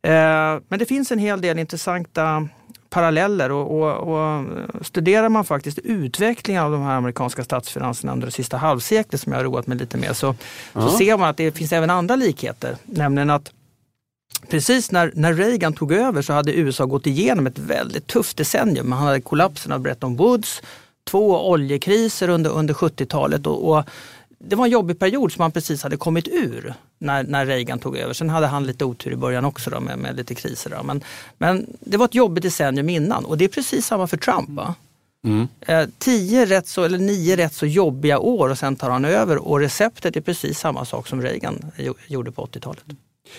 Eh, 0.02 0.60
men 0.68 0.78
det 0.78 0.86
finns 0.86 1.12
en 1.12 1.18
hel 1.18 1.40
del 1.40 1.58
intressanta 1.58 2.48
paralleller 2.90 3.52
och, 3.52 3.80
och, 3.80 4.18
och, 4.18 4.44
studerar 4.86 5.28
man 5.28 5.44
faktiskt 5.44 5.78
utvecklingen 5.78 6.62
av 6.62 6.72
de 6.72 6.82
här 6.82 6.96
amerikanska 6.96 7.44
statsfinanserna 7.44 8.12
under 8.12 8.26
det 8.26 8.30
sista 8.30 8.56
halvseklet 8.56 9.20
som 9.20 9.32
jag 9.32 9.38
har 9.38 9.44
roat 9.44 9.66
mig 9.66 9.78
lite 9.78 9.96
med 9.96 10.16
så, 10.16 10.34
så 10.72 10.88
ser 10.88 11.16
man 11.16 11.28
att 11.28 11.36
det 11.36 11.52
finns 11.52 11.72
även 11.72 11.90
andra 11.90 12.16
likheter. 12.16 12.76
Nämligen 12.84 13.30
att 13.30 13.52
Precis 14.48 14.90
när, 14.90 15.12
när 15.14 15.34
Reagan 15.34 15.72
tog 15.72 15.92
över 15.92 16.22
så 16.22 16.32
hade 16.32 16.52
USA 16.52 16.84
gått 16.84 17.06
igenom 17.06 17.46
ett 17.46 17.58
väldigt 17.58 18.06
tufft 18.06 18.36
decennium. 18.36 18.88
Man 18.88 18.98
hade 18.98 19.20
kollapsen 19.20 19.72
av 19.72 19.80
Bretton 19.80 20.16
Woods, 20.16 20.62
två 21.04 21.50
oljekriser 21.50 22.28
under, 22.28 22.50
under 22.50 22.74
70-talet 22.74 23.46
och, 23.46 23.70
och 23.70 23.84
det 24.38 24.56
var 24.56 24.64
en 24.64 24.70
jobbig 24.70 24.98
period 24.98 25.32
som 25.32 25.42
han 25.42 25.52
precis 25.52 25.82
hade 25.82 25.96
kommit 25.96 26.28
ur 26.28 26.74
när, 26.98 27.22
när 27.22 27.46
Reagan 27.46 27.78
tog 27.78 27.96
över. 27.96 28.14
Sen 28.14 28.30
hade 28.30 28.46
han 28.46 28.66
lite 28.66 28.84
otur 28.84 29.12
i 29.12 29.16
början 29.16 29.44
också 29.44 29.70
då, 29.70 29.80
med, 29.80 29.98
med 29.98 30.16
lite 30.16 30.34
kriser. 30.34 30.70
Då. 30.70 30.82
Men, 30.82 31.02
men 31.38 31.66
det 31.80 31.96
var 31.96 32.04
ett 32.04 32.14
jobbigt 32.14 32.42
decennium 32.42 32.88
innan 32.88 33.24
och 33.24 33.38
det 33.38 33.44
är 33.44 33.48
precis 33.48 33.86
samma 33.86 34.06
för 34.06 34.16
Trump. 34.16 34.48
Va? 34.50 34.74
Mm. 35.24 35.48
Eh, 35.60 35.88
tio 35.98 36.46
rätt 36.46 36.68
så, 36.68 36.84
eller 36.84 36.98
nio 36.98 37.36
rätt 37.36 37.54
så 37.54 37.66
jobbiga 37.66 38.18
år 38.18 38.48
och 38.48 38.58
sen 38.58 38.76
tar 38.76 38.90
han 38.90 39.04
över 39.04 39.36
och 39.36 39.60
receptet 39.60 40.16
är 40.16 40.20
precis 40.20 40.58
samma 40.58 40.84
sak 40.84 41.08
som 41.08 41.22
Reagan 41.22 41.70
gjorde 42.06 42.32
på 42.32 42.46
80-talet. 42.46 42.84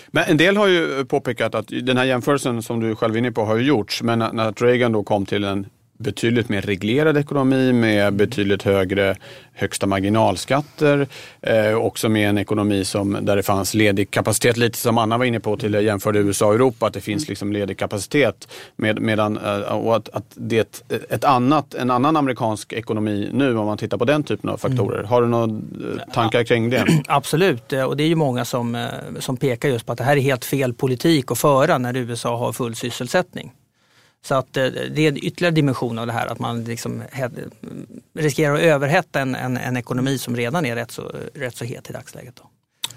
Men 0.08 0.24
en 0.26 0.36
del 0.36 0.56
har 0.56 0.66
ju 0.66 1.04
påpekat 1.04 1.54
att 1.54 1.68
den 1.68 1.96
här 1.96 2.04
jämförelsen 2.04 2.62
som 2.62 2.80
du 2.80 2.96
själv 2.96 3.14
är 3.14 3.18
inne 3.18 3.32
på 3.32 3.44
har 3.44 3.56
ju 3.56 3.62
gjorts. 3.62 4.02
Men 4.02 4.22
att 4.22 4.62
Reagan 4.62 4.92
då 4.92 5.02
kom 5.02 5.26
till 5.26 5.44
en 5.44 5.66
betydligt 6.00 6.48
mer 6.48 6.62
reglerad 6.62 7.16
ekonomi 7.16 7.72
med 7.72 8.14
betydligt 8.14 8.62
högre 8.62 9.16
högsta 9.52 9.86
marginalskatter. 9.86 11.06
Eh, 11.40 11.74
också 11.74 12.08
med 12.08 12.28
en 12.28 12.38
ekonomi 12.38 12.84
som, 12.84 13.18
där 13.22 13.36
det 13.36 13.42
fanns 13.42 13.74
ledig 13.74 14.10
kapacitet, 14.10 14.56
lite 14.56 14.78
som 14.78 14.98
Anna 14.98 15.18
var 15.18 15.24
inne 15.24 15.40
på 15.40 15.56
till 15.56 15.74
jämförde 15.74 16.18
USA 16.18 16.46
och 16.46 16.54
Europa, 16.54 16.86
att 16.86 16.94
det 16.94 17.00
finns 17.00 17.28
liksom 17.28 17.52
ledig 17.52 17.78
kapacitet. 17.78 18.48
Med, 18.76 19.00
medan, 19.00 19.38
eh, 19.38 19.60
och 19.60 19.96
att, 19.96 20.08
att 20.08 20.24
det 20.34 20.56
är 20.56 20.60
ett, 20.60 20.82
ett, 21.10 21.24
annat, 21.24 21.74
en 21.74 21.90
annan 21.90 22.16
amerikansk 22.16 22.72
ekonomi 22.72 23.30
nu 23.32 23.56
om 23.56 23.66
man 23.66 23.78
tittar 23.78 23.98
på 23.98 24.04
den 24.04 24.22
typen 24.22 24.50
av 24.50 24.56
faktorer. 24.56 24.98
Mm. 24.98 25.10
Har 25.10 25.22
du 25.22 25.28
några 25.28 25.44
eh, 25.44 26.12
tankar 26.12 26.44
kring 26.44 26.70
det? 26.70 26.86
Absolut, 27.08 27.72
och 27.72 27.96
det 27.96 28.02
är 28.02 28.08
ju 28.08 28.14
många 28.14 28.44
som, 28.44 28.74
eh, 28.74 28.88
som 29.18 29.36
pekar 29.36 29.68
just 29.68 29.86
på 29.86 29.92
att 29.92 29.98
det 29.98 30.04
här 30.04 30.16
är 30.16 30.20
helt 30.20 30.44
fel 30.44 30.74
politik 30.74 31.30
att 31.30 31.38
föra 31.38 31.78
när 31.78 31.96
USA 31.96 32.36
har 32.36 32.52
full 32.52 32.74
sysselsättning. 32.74 33.52
Så 34.22 34.34
att 34.34 34.56
eh, 34.56 34.66
det 34.66 35.02
är 35.02 35.08
en 35.08 35.24
ytterligare 35.24 35.54
dimension 35.54 35.98
av 35.98 36.06
det 36.06 36.12
här 36.12 36.26
att 36.26 36.38
man 36.38 36.64
liksom 36.64 37.02
riskerar 38.14 38.54
att 38.54 38.60
överhetta 38.60 39.20
en, 39.20 39.34
en, 39.34 39.56
en 39.56 39.76
ekonomi 39.76 40.18
som 40.18 40.36
redan 40.36 40.66
är 40.66 40.74
rätt 40.76 40.90
så, 40.90 41.12
rätt 41.34 41.56
så 41.56 41.64
het 41.64 41.90
i 41.90 41.92
dagsläget. 41.92 42.36
Då. 42.36 42.50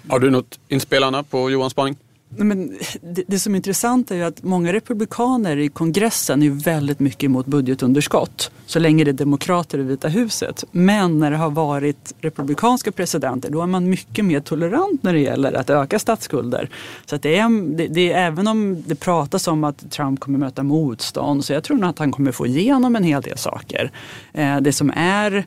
Har 0.07 0.19
du 0.19 0.29
något 0.29 0.59
inspel 0.67 1.03
Anna 1.03 1.23
på 1.23 1.49
Johans 1.49 1.71
spaning? 1.71 1.97
Men 2.38 2.78
det, 3.02 3.24
det, 3.28 3.39
som 3.39 3.54
är 3.54 3.56
intressant 3.56 4.12
är 4.12 4.15
ju 4.15 4.24
att 4.24 4.43
många 4.43 4.74
republikaner 4.74 5.58
i 5.58 5.69
kongressen 5.69 6.43
är 6.43 6.50
väldigt 6.50 7.00
mycket 7.00 7.24
emot 7.24 7.46
budgetunderskott. 7.46 8.52
Så 8.65 8.80
länge 8.80 9.04
det 9.04 9.12
är 9.12 9.13
demokrater 9.13 9.80
i 9.80 9.82
Vita 9.82 10.08
huset. 10.08 10.63
Men 10.72 11.19
när 11.19 11.32
det 11.32 11.38
har 11.38 11.50
varit 11.50 12.13
republikanska 12.22 12.91
presidenter 12.91 13.50
då 13.52 13.62
är 13.62 13.67
man 13.67 13.89
mycket 13.89 14.26
mer 14.26 14.39
tolerant 14.39 15.04
när 15.04 15.13
det 15.13 15.19
gäller 15.19 15.54
att 15.54 15.69
öka 15.69 16.00
statsskulder. 16.00 16.69
Så 17.06 17.15
att 17.15 17.22
det 17.22 17.38
är, 17.38 17.76
det, 17.76 17.88
det 17.88 18.12
är, 18.12 18.28
även 18.28 18.48
om 18.48 18.84
det 18.88 18.96
pratas 18.96 19.48
om 19.48 19.63
att 19.63 19.91
Trump 19.91 20.19
kommer 20.19 20.39
möta 20.39 20.63
motstånd 20.63 21.46
så 21.46 21.54
jag 21.54 21.63
tror 21.63 21.78
nog 21.78 21.89
att 21.89 22.00
han 22.00 22.12
kommer 22.12 22.32
få 22.32 22.48
igenom 22.48 22.96
en 22.96 23.04
hel 23.04 23.22
del 23.22 23.38
saker. 23.38 23.91
Eh, 24.34 24.58
det 24.62 24.74
som 24.74 24.91
är 24.96 25.46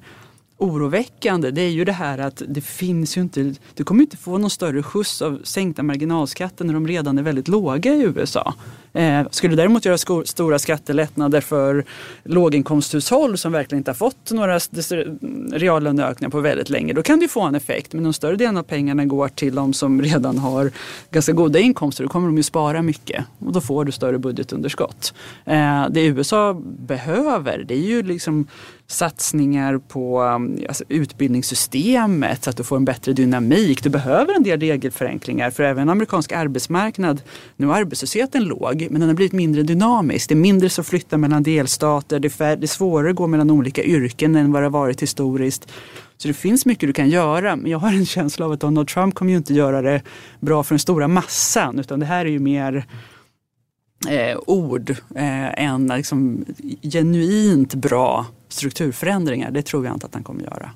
oroväckande 0.59 1.51
det 1.51 1.63
är 1.63 1.71
ju 1.71 1.85
det 1.85 1.93
här 1.93 2.19
att 2.19 2.43
det 2.49 2.61
finns 2.61 3.17
ju 3.17 3.21
inte, 3.21 3.55
du 3.75 3.85
kommer 3.85 4.03
inte 4.03 4.17
få 4.17 4.39
någon 4.39 4.51
större 4.51 4.83
skjuts 4.83 5.23
av 5.23 5.41
sänkta 5.45 5.83
marginalskatter 5.83 6.65
när 6.65 6.75
de 6.75 6.89
redan 6.89 7.19
är 7.19 7.23
väldigt 7.23 7.49
låga 7.49 7.95
i 7.95 8.03
USA. 8.03 8.55
Eh, 8.97 9.27
skulle 9.31 9.57
däremot 9.57 9.85
göra 9.85 9.99
sko- 9.99 10.25
stora 10.25 10.59
skattelättnader 10.59 11.41
för 11.41 11.85
låginkomsthushåll 12.25 13.39
som 13.39 13.53
verkligen 13.53 13.81
inte 13.81 13.91
har 13.91 13.95
fått 13.97 14.31
några 14.33 14.59
reallöneökningar 15.53 16.31
på 16.31 16.41
väldigt 16.41 16.71
länge, 16.71 16.93
då 16.93 17.03
kan 17.03 17.19
du 17.19 17.29
få 17.29 17.41
en 17.43 17.55
effekt. 17.55 17.93
Men 17.93 18.07
om 18.07 18.13
större 18.13 18.37
delen 18.37 18.57
av 18.57 18.63
pengarna 18.63 19.05
går 19.05 19.29
till 19.29 19.55
de 19.55 19.73
som 19.73 20.03
redan 20.03 20.39
har 20.39 20.71
ganska 21.11 21.33
goda 21.33 21.59
inkomster. 21.59 22.05
Då 22.05 22.11
kommer 22.11 22.27
de 22.27 22.37
ju 22.37 22.43
spara 22.43 22.83
mycket 22.83 23.25
och 23.39 23.53
då 23.53 23.61
får 23.61 23.85
du 23.85 23.93
större 23.93 24.19
budgetunderskott. 24.19 25.15
Eh, 25.45 25.87
det 25.91 26.07
USA 26.07 26.63
behöver, 26.65 27.65
det 27.69 27.75
är 27.75 27.87
ju 27.87 28.03
liksom 28.03 28.47
satsningar 28.89 29.79
på 29.79 30.23
um, 30.23 30.59
alltså, 30.69 30.85
utbildningssystemet 30.89 32.45
så 32.45 32.51
att 32.51 32.57
du 32.57 32.65
får 32.65 32.77
en 32.77 32.85
bättre 32.85 33.13
dynamik. 33.13 33.83
Du 33.83 33.91
behöver 33.91 34.35
en 34.35 34.43
del 34.43 34.61
regelförenklingar 34.61 35.51
för 35.51 35.63
även 35.63 35.89
amerikansk 35.89 36.33
arbetsmarknad, 36.33 37.23
nu 37.57 37.67
är 37.67 37.75
arbetslösheten 37.75 38.45
låg 38.45 38.87
men 38.91 39.01
den 39.01 39.09
har 39.09 39.15
blivit 39.15 39.33
mindre 39.33 39.63
dynamisk. 39.63 40.29
Det 40.29 40.35
är 40.35 40.37
mindre 40.37 40.69
som 40.69 40.85
flyttar 40.85 41.19
mellan 41.19 41.43
delstater, 41.43 42.19
det 42.21 42.41
är, 42.41 42.57
det 42.57 42.65
är 42.65 42.69
svårare 42.69 43.11
att 43.11 43.17
gå 43.17 43.27
mellan 43.27 43.51
olika 43.51 43.83
yrken 43.83 44.37
än 44.37 44.53
vad 44.53 44.63
det 44.63 44.67
har 44.67 44.71
varit 44.71 45.03
historiskt. 45.03 45.73
Så 46.17 46.29
det 46.29 46.35
finns 46.35 46.67
mycket 46.67 46.89
du 46.89 46.93
kan 46.93 47.09
göra 47.09 47.57
men 47.57 47.71
jag 47.71 47.79
har 47.79 47.89
en 47.89 48.07
känsla 48.07 48.47
av 48.47 48.53
att 48.53 48.61
Donald 48.61 48.89
Trump 48.89 49.15
kommer 49.15 49.31
ju 49.31 49.37
inte 49.37 49.55
göra 49.55 49.83
det 49.83 50.03
bra 50.41 50.63
för 50.63 50.75
den 50.75 50.79
stora 50.79 51.09
massan 51.09 51.79
utan 51.79 52.01
det 52.01 52.07
här 52.07 52.27
är 52.27 52.31
ju 52.31 52.39
mer 52.39 52.87
eh, 54.09 54.39
ord 54.47 54.91
eh, 54.91 55.65
än 55.65 55.87
liksom, 55.87 56.45
genuint 56.83 57.75
bra 57.75 58.27
strukturförändringar. 58.49 59.51
Det 59.51 59.63
tror 59.63 59.85
jag 59.87 59.95
inte 59.95 60.07
att 60.07 60.15
han 60.15 60.23
kommer 60.23 60.43
göra. 60.43 60.71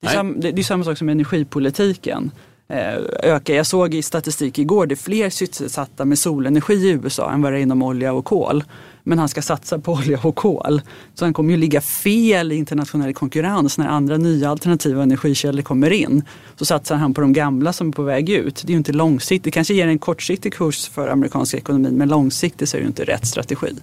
Det 0.00 0.08
är, 0.08 0.12
sam, 0.12 0.40
det, 0.40 0.52
det 0.52 0.60
är 0.60 0.64
samma 0.64 0.84
sak 0.84 0.98
som 0.98 1.08
energipolitiken. 1.08 2.30
Eh, 2.70 2.98
öka. 3.22 3.54
Jag 3.54 3.66
såg 3.66 3.94
i 3.94 4.02
statistik 4.02 4.58
igår, 4.58 4.86
det 4.86 4.94
är 4.94 4.96
fler 4.96 5.30
sysselsatta 5.30 6.04
med 6.04 6.18
solenergi 6.18 6.74
i 6.74 6.90
USA 6.90 7.30
än 7.30 7.42
vad 7.42 7.52
det 7.52 7.58
är 7.58 7.62
inom 7.62 7.82
olja 7.82 8.12
och 8.12 8.24
kol. 8.24 8.64
Men 9.02 9.18
han 9.18 9.28
ska 9.28 9.42
satsa 9.42 9.78
på 9.78 9.92
olja 9.98 10.20
och 10.22 10.36
kol. 10.36 10.80
Så 11.14 11.24
han 11.24 11.34
kommer 11.34 11.50
ju 11.50 11.56
ligga 11.56 11.80
fel 11.80 12.52
i 12.52 12.56
internationell 12.56 13.14
konkurrens 13.14 13.78
när 13.78 13.88
andra 13.88 14.16
nya 14.16 14.50
alternativa 14.50 15.02
energikällor 15.02 15.62
kommer 15.62 15.90
in. 15.90 16.22
Så 16.56 16.64
satsar 16.64 16.96
han 16.96 17.14
på 17.14 17.20
de 17.20 17.32
gamla 17.32 17.72
som 17.72 17.88
är 17.88 17.92
på 17.92 18.02
väg 18.02 18.30
ut. 18.30 18.62
Det 18.66 18.70
är 18.70 18.72
ju 18.72 18.78
inte 18.78 18.92
långsiktigt. 18.92 19.44
Det 19.44 19.50
kanske 19.50 19.74
ger 19.74 19.86
en 19.86 19.98
kortsiktig 19.98 20.54
kurs 20.54 20.88
för 20.88 21.08
amerikanska 21.08 21.56
ekonomin 21.56 21.94
men 21.94 22.08
långsiktigt 22.08 22.68
så 22.68 22.76
är 22.76 22.80
det 22.80 22.84
ju 22.84 22.88
inte 22.88 23.04
rätt 23.04 23.26
strategi. 23.26 23.76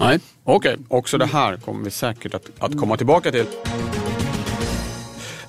Nej, 0.00 0.18
okej. 0.44 0.72
Okay. 0.72 0.84
Också 0.88 1.18
det 1.18 1.26
här 1.26 1.56
kommer 1.56 1.84
vi 1.84 1.90
säkert 1.90 2.34
att, 2.34 2.50
att 2.58 2.78
komma 2.78 2.96
tillbaka 2.96 3.30
till. 3.30 3.46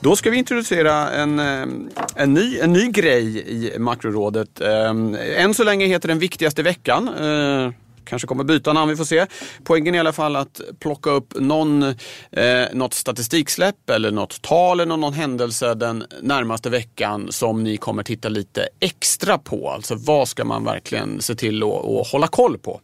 Då 0.01 0.15
ska 0.15 0.29
vi 0.29 0.37
introducera 0.37 1.09
en, 1.09 1.39
eh, 1.39 1.67
en, 2.15 2.33
ny, 2.33 2.59
en 2.59 2.73
ny 2.73 2.87
grej 2.87 3.43
i 3.47 3.79
Makrorådet. 3.79 4.61
Eh, 4.61 5.43
än 5.43 5.53
så 5.53 5.63
länge 5.63 5.85
heter 5.85 6.07
den 6.07 6.19
Viktigaste 6.19 6.63
veckan. 6.63 7.07
Eh, 7.07 7.71
Kanske 8.09 8.27
kommer 8.27 8.43
byta 8.43 8.73
namn, 8.73 8.89
vi 8.89 8.95
får 8.95 9.05
se. 9.05 9.25
Poängen 9.63 9.95
är 9.95 9.97
i 9.97 9.99
alla 9.99 10.13
fall 10.13 10.35
att 10.35 10.61
plocka 10.79 11.09
upp 11.09 11.33
någon, 11.39 11.83
eh, 11.83 12.65
något 12.73 12.93
statistiksläpp 12.93 13.89
eller 13.89 14.11
något 14.11 14.41
tal 14.41 14.79
eller 14.79 14.97
någon 14.97 15.13
händelse 15.13 15.73
den 15.73 16.03
närmaste 16.21 16.69
veckan 16.69 17.27
som 17.31 17.63
ni 17.63 17.77
kommer 17.77 18.03
titta 18.03 18.29
lite 18.29 18.69
extra 18.79 19.37
på. 19.37 19.69
Alltså 19.69 19.95
vad 19.95 20.27
ska 20.27 20.45
man 20.45 20.63
verkligen 20.63 21.21
se 21.21 21.35
till 21.35 21.63
att 21.63 22.07
hålla 22.11 22.27
koll 22.27 22.57
på? 22.57 22.81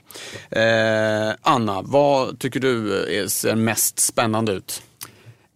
Eh, 0.50 1.34
Anna, 1.42 1.82
vad 1.82 2.40
tycker 2.40 2.60
du 2.60 3.04
eh, 3.20 3.28
ser 3.28 3.56
mest 3.56 4.00
spännande 4.00 4.52
ut? 4.52 4.82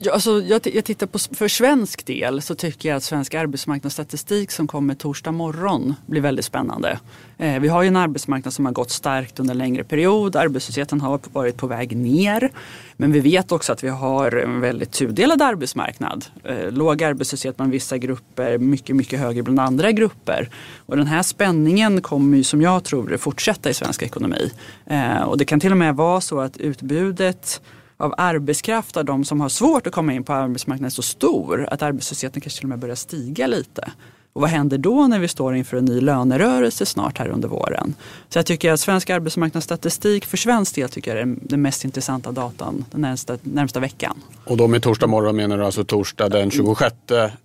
Ja, 0.01 0.13
alltså, 0.13 0.41
jag, 0.41 0.61
jag 0.73 0.85
tittar 0.85 1.07
på, 1.07 1.19
för 1.19 1.47
svensk 1.47 2.05
del 2.05 2.41
så 2.41 2.55
tycker 2.55 2.89
jag 2.89 2.95
att 2.95 3.03
svensk 3.03 3.33
arbetsmarknadsstatistik 3.33 4.51
som 4.51 4.67
kommer 4.67 4.95
torsdag 4.95 5.31
morgon 5.31 5.95
blir 6.05 6.21
väldigt 6.21 6.45
spännande. 6.45 6.99
Eh, 7.37 7.59
vi 7.59 7.67
har 7.67 7.81
ju 7.81 7.87
en 7.87 7.95
arbetsmarknad 7.95 8.53
som 8.53 8.65
har 8.65 8.73
gått 8.73 8.91
starkt 8.91 9.39
under 9.39 9.51
en 9.53 9.57
längre 9.57 9.83
period. 9.83 10.35
Arbetslösheten 10.35 11.01
har 11.01 11.19
varit 11.31 11.57
på 11.57 11.67
väg 11.67 11.97
ner. 11.97 12.51
Men 12.97 13.11
vi 13.11 13.19
vet 13.19 13.51
också 13.51 13.73
att 13.73 13.83
vi 13.83 13.87
har 13.87 14.35
en 14.35 14.61
väldigt 14.61 14.91
tudelad 14.91 15.41
arbetsmarknad. 15.41 16.25
Eh, 16.43 16.71
låg 16.71 17.03
arbetslöshet 17.03 17.57
bland 17.57 17.71
vissa 17.71 17.97
grupper, 17.97 18.57
mycket, 18.57 18.95
mycket 18.95 19.19
högre 19.19 19.43
bland 19.43 19.59
andra 19.59 19.91
grupper. 19.91 20.49
Och 20.85 20.97
den 20.97 21.07
här 21.07 21.23
spänningen 21.23 22.01
kommer 22.01 22.37
ju 22.37 22.43
som 22.43 22.61
jag 22.61 22.83
tror 22.83 23.17
fortsätta 23.17 23.69
i 23.69 23.73
svensk 23.73 24.03
ekonomi. 24.03 24.51
Eh, 24.85 25.21
och 25.21 25.37
det 25.37 25.45
kan 25.45 25.59
till 25.59 25.71
och 25.71 25.77
med 25.77 25.95
vara 25.95 26.21
så 26.21 26.39
att 26.39 26.57
utbudet 26.57 27.61
av 27.99 28.13
arbetskraft 28.17 28.97
av 28.97 29.05
de 29.05 29.25
som 29.25 29.41
har 29.41 29.49
svårt 29.49 29.87
att 29.87 29.93
komma 29.93 30.13
in 30.13 30.23
på 30.23 30.33
arbetsmarknaden 30.33 30.85
är 30.85 30.89
så 30.89 31.01
stor 31.01 31.67
att 31.71 31.81
arbetslösheten 31.81 32.41
kanske 32.41 32.59
till 32.59 32.65
och 32.65 32.69
med 32.69 32.79
börjar 32.79 32.95
stiga 32.95 33.47
lite. 33.47 33.91
Och 34.33 34.41
vad 34.41 34.49
händer 34.49 34.77
då 34.77 35.07
när 35.07 35.19
vi 35.19 35.27
står 35.27 35.55
inför 35.55 35.77
en 35.77 35.85
ny 35.85 36.01
lönerörelse 36.01 36.85
snart 36.85 37.17
här 37.17 37.27
under 37.27 37.47
våren? 37.47 37.95
Så 38.29 38.39
jag 38.39 38.45
tycker 38.45 38.71
att 38.71 38.79
svensk 38.79 39.09
arbetsmarknadsstatistik 39.09 40.25
för 40.25 40.37
svensk 40.37 40.75
del 40.75 40.89
tycker 40.89 41.15
jag 41.15 41.21
är 41.21 41.35
den 41.41 41.61
mest 41.61 41.83
intressanta 41.83 42.31
datan 42.31 42.85
den 42.91 43.01
närmsta, 43.01 43.37
närmsta 43.41 43.79
veckan. 43.79 44.21
Och 44.45 44.57
då 44.57 44.67
med 44.67 44.83
torsdag 44.83 45.07
morgon 45.07 45.35
menar 45.35 45.57
du 45.57 45.65
alltså 45.65 45.83
torsdag 45.83 46.29
den 46.29 46.51
26 46.51 46.95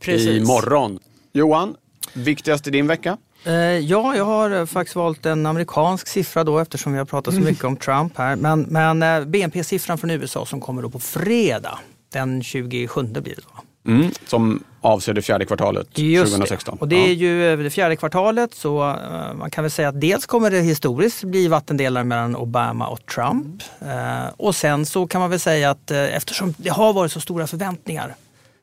Precis. 0.01 0.29
i 0.29 0.41
morgon. 0.41 0.99
Johan, 1.33 1.75
viktigast 2.13 2.67
i 2.67 2.71
din 2.71 2.87
vecka? 2.87 3.17
Eh, 3.47 3.55
ja, 3.79 4.17
jag 4.17 4.25
har 4.25 4.67
faktiskt 4.67 4.97
valt 4.97 5.27
en 5.27 5.47
amerikansk 5.47 6.09
siffra 6.09 6.45
då 6.45 6.59
eftersom 6.59 6.93
vi 6.93 6.99
har 6.99 7.05
pratat 7.05 7.35
så 7.35 7.41
mycket 7.51 7.65
om 7.65 7.77
Trump 7.77 8.19
här. 8.19 8.37
Men, 8.37 8.61
men 8.61 9.03
eh, 9.03 9.25
BNP-siffran 9.25 9.99
från 9.99 10.11
USA 10.11 10.47
som 10.47 10.61
kommer 10.61 10.83
då 10.83 10.91
på 10.91 10.99
fredag, 10.99 11.79
den 12.13 12.43
27 12.43 13.03
blir 13.03 13.23
det 13.23 13.43
då. 13.43 13.63
Mm, 13.87 14.11
som 14.27 14.65
avser 14.81 15.15
det 15.15 15.23
fjärde 15.23 15.45
kvartalet 15.45 15.99
Just 15.99 16.33
2016. 16.33 16.77
Det. 16.77 16.81
Och 16.81 16.89
det 16.89 16.97
är 16.97 17.13
ju 17.13 17.57
det 17.63 17.71
fjärde 17.71 17.97
kvartalet 17.97 18.55
så 18.55 18.97
man 19.35 19.51
kan 19.51 19.65
väl 19.65 19.71
säga 19.71 19.89
att 19.89 20.01
dels 20.01 20.27
kommer 20.27 20.51
det 20.51 20.61
historiskt 20.61 21.25
bli 21.25 21.49
vattendelare 21.49 22.05
mellan 22.05 22.37
Obama 22.37 22.87
och 22.87 23.07
Trump. 23.07 23.63
Uh, 23.83 24.29
och 24.37 24.55
sen 24.55 24.87
så 24.87 25.07
kan 25.07 25.21
man 25.21 25.31
väl 25.31 25.41
säga 25.41 25.71
att 25.71 25.91
eftersom 25.91 26.55
det 26.57 26.71
har 26.71 26.93
varit 26.93 27.13
så 27.13 27.21
stora 27.21 27.47
förväntningar 27.47 28.15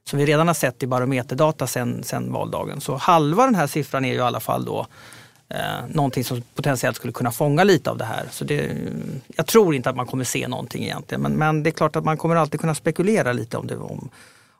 som 0.09 0.19
vi 0.19 0.25
redan 0.25 0.47
har 0.47 0.53
sett 0.53 0.83
i 0.83 0.87
barometerdata 0.87 1.67
sen, 1.67 2.03
sen 2.03 2.33
valdagen. 2.33 2.81
Så 2.81 2.95
halva 2.95 3.45
den 3.45 3.55
här 3.55 3.67
siffran 3.67 4.05
är 4.05 4.09
ju 4.09 4.15
i 4.15 4.21
alla 4.21 4.39
fall 4.39 4.65
då 4.65 4.87
eh, 5.49 5.87
någonting 5.89 6.23
som 6.23 6.41
potentiellt 6.55 6.95
skulle 6.95 7.13
kunna 7.13 7.31
fånga 7.31 7.63
lite 7.63 7.89
av 7.89 7.97
det 7.97 8.05
här. 8.05 8.25
Så 8.31 8.45
det, 8.45 8.71
jag 9.35 9.47
tror 9.47 9.75
inte 9.75 9.89
att 9.89 9.95
man 9.95 10.05
kommer 10.05 10.23
se 10.23 10.47
någonting 10.47 10.83
egentligen 10.83 11.21
men, 11.21 11.33
men 11.33 11.63
det 11.63 11.69
är 11.69 11.71
klart 11.71 11.95
att 11.95 12.05
man 12.05 12.17
kommer 12.17 12.35
alltid 12.35 12.59
kunna 12.59 12.75
spekulera 12.75 13.33
lite 13.33 13.57
om, 13.57 13.67
det, 13.67 13.77
om, 13.77 14.09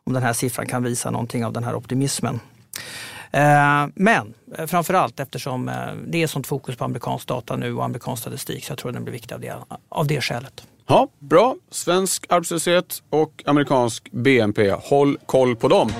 om 0.04 0.12
den 0.12 0.22
här 0.22 0.32
siffran 0.32 0.66
kan 0.66 0.82
visa 0.82 1.10
någonting 1.10 1.44
av 1.44 1.52
den 1.52 1.64
här 1.64 1.74
optimismen. 1.74 2.40
Eh, 3.32 3.86
men 3.94 4.34
eh, 4.58 4.66
framförallt 4.66 5.20
eftersom 5.20 5.68
eh, 5.68 5.74
det 6.06 6.22
är 6.22 6.26
sånt 6.26 6.46
fokus 6.46 6.76
på 6.76 6.84
amerikansk 6.84 7.28
data 7.28 7.56
nu 7.56 7.74
och 7.74 7.84
amerikansk 7.84 8.22
statistik 8.22 8.64
så 8.64 8.70
jag 8.70 8.78
tror 8.78 8.92
den 8.92 9.04
blir 9.04 9.12
viktig 9.12 9.34
av 9.34 9.40
det, 9.40 9.54
av 9.88 10.06
det 10.06 10.20
skälet. 10.20 10.62
Ja, 10.86 11.08
bra. 11.18 11.56
Svensk 11.70 12.26
arbetslöshet 12.28 13.02
och 13.10 13.42
amerikansk 13.46 14.12
BNP. 14.12 14.70
Håll 14.70 15.18
koll 15.26 15.56
på 15.56 15.68
dem. 15.68 15.92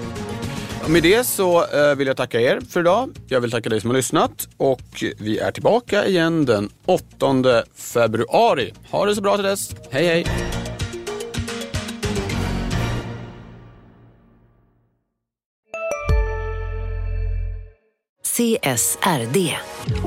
Med 0.88 1.02
det 1.02 1.24
så 1.26 1.64
eh, 1.64 1.94
vill 1.96 2.06
jag 2.06 2.16
tacka 2.16 2.40
er 2.40 2.60
för 2.70 2.80
idag. 2.80 3.10
Jag 3.28 3.40
vill 3.40 3.50
tacka 3.50 3.68
dig 3.68 3.80
som 3.80 3.90
har 3.90 3.96
lyssnat 3.96 4.48
och 4.56 5.04
vi 5.18 5.38
är 5.38 5.50
tillbaka 5.50 6.06
igen 6.06 6.44
den 6.44 6.70
8 6.86 7.62
februari. 7.74 8.72
Ha 8.90 9.06
det 9.06 9.14
så 9.14 9.22
bra 9.22 9.36
till 9.36 9.44
dess. 9.44 9.74
Hej 9.90 10.06
hej! 10.06 10.26
CSRD. 18.36 19.56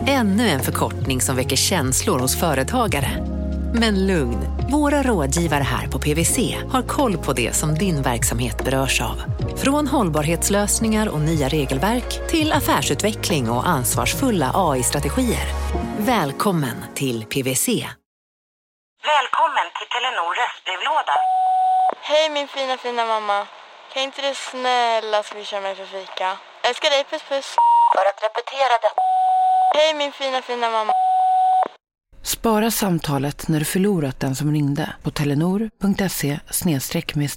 Ännu 0.07 0.47
en 0.47 0.59
förkortning 0.59 1.21
som 1.21 1.35
väcker 1.35 1.55
känslor 1.55 2.19
hos 2.19 2.39
företagare. 2.39 3.34
Men 3.79 4.07
lugn, 4.07 4.39
våra 4.71 5.03
rådgivare 5.03 5.63
här 5.63 5.87
på 5.87 5.99
PWC 5.99 6.37
har 6.71 6.81
koll 6.81 7.17
på 7.17 7.33
det 7.33 7.55
som 7.55 7.75
din 7.75 8.01
verksamhet 8.01 8.65
berörs 8.65 9.01
av. 9.01 9.17
Från 9.63 9.87
hållbarhetslösningar 9.87 11.07
och 11.13 11.19
nya 11.19 11.47
regelverk 11.47 12.27
till 12.29 12.51
affärsutveckling 12.51 13.49
och 13.49 13.67
ansvarsfulla 13.67 14.51
AI-strategier. 14.53 15.47
Välkommen 15.97 16.77
till 16.95 17.25
PWC. 17.25 17.67
Välkommen 19.13 19.67
till 19.77 19.87
Telenor 19.93 20.31
röstbrevlåda. 20.41 21.15
Hej 22.01 22.29
min 22.29 22.47
fina 22.47 22.77
fina 22.77 23.05
mamma. 23.05 23.47
Kan 23.93 24.03
inte 24.03 24.21
du 24.21 24.33
snälla 24.35 25.23
swisha 25.23 25.61
mig 25.61 25.75
för 25.75 25.85
fika? 25.85 26.37
Älskar 26.67 26.89
dig, 26.89 27.03
puss 27.09 27.23
puss. 27.29 27.55
För 27.95 28.05
att 28.09 28.23
repetera 28.23 28.75
det. 28.83 28.93
Hej 29.77 29.93
min 29.93 30.11
fina 30.11 30.41
fina 30.41 30.69
mamma. 30.69 31.04
Spara 32.25 32.71
samtalet 32.71 33.47
när 33.47 33.59
du 33.59 33.65
förlorat 33.65 34.19
den 34.19 34.35
som 34.35 34.51
ringde 34.51 34.93
på 35.03 35.11
telenor.se 35.11 36.39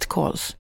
calls. 0.09 0.57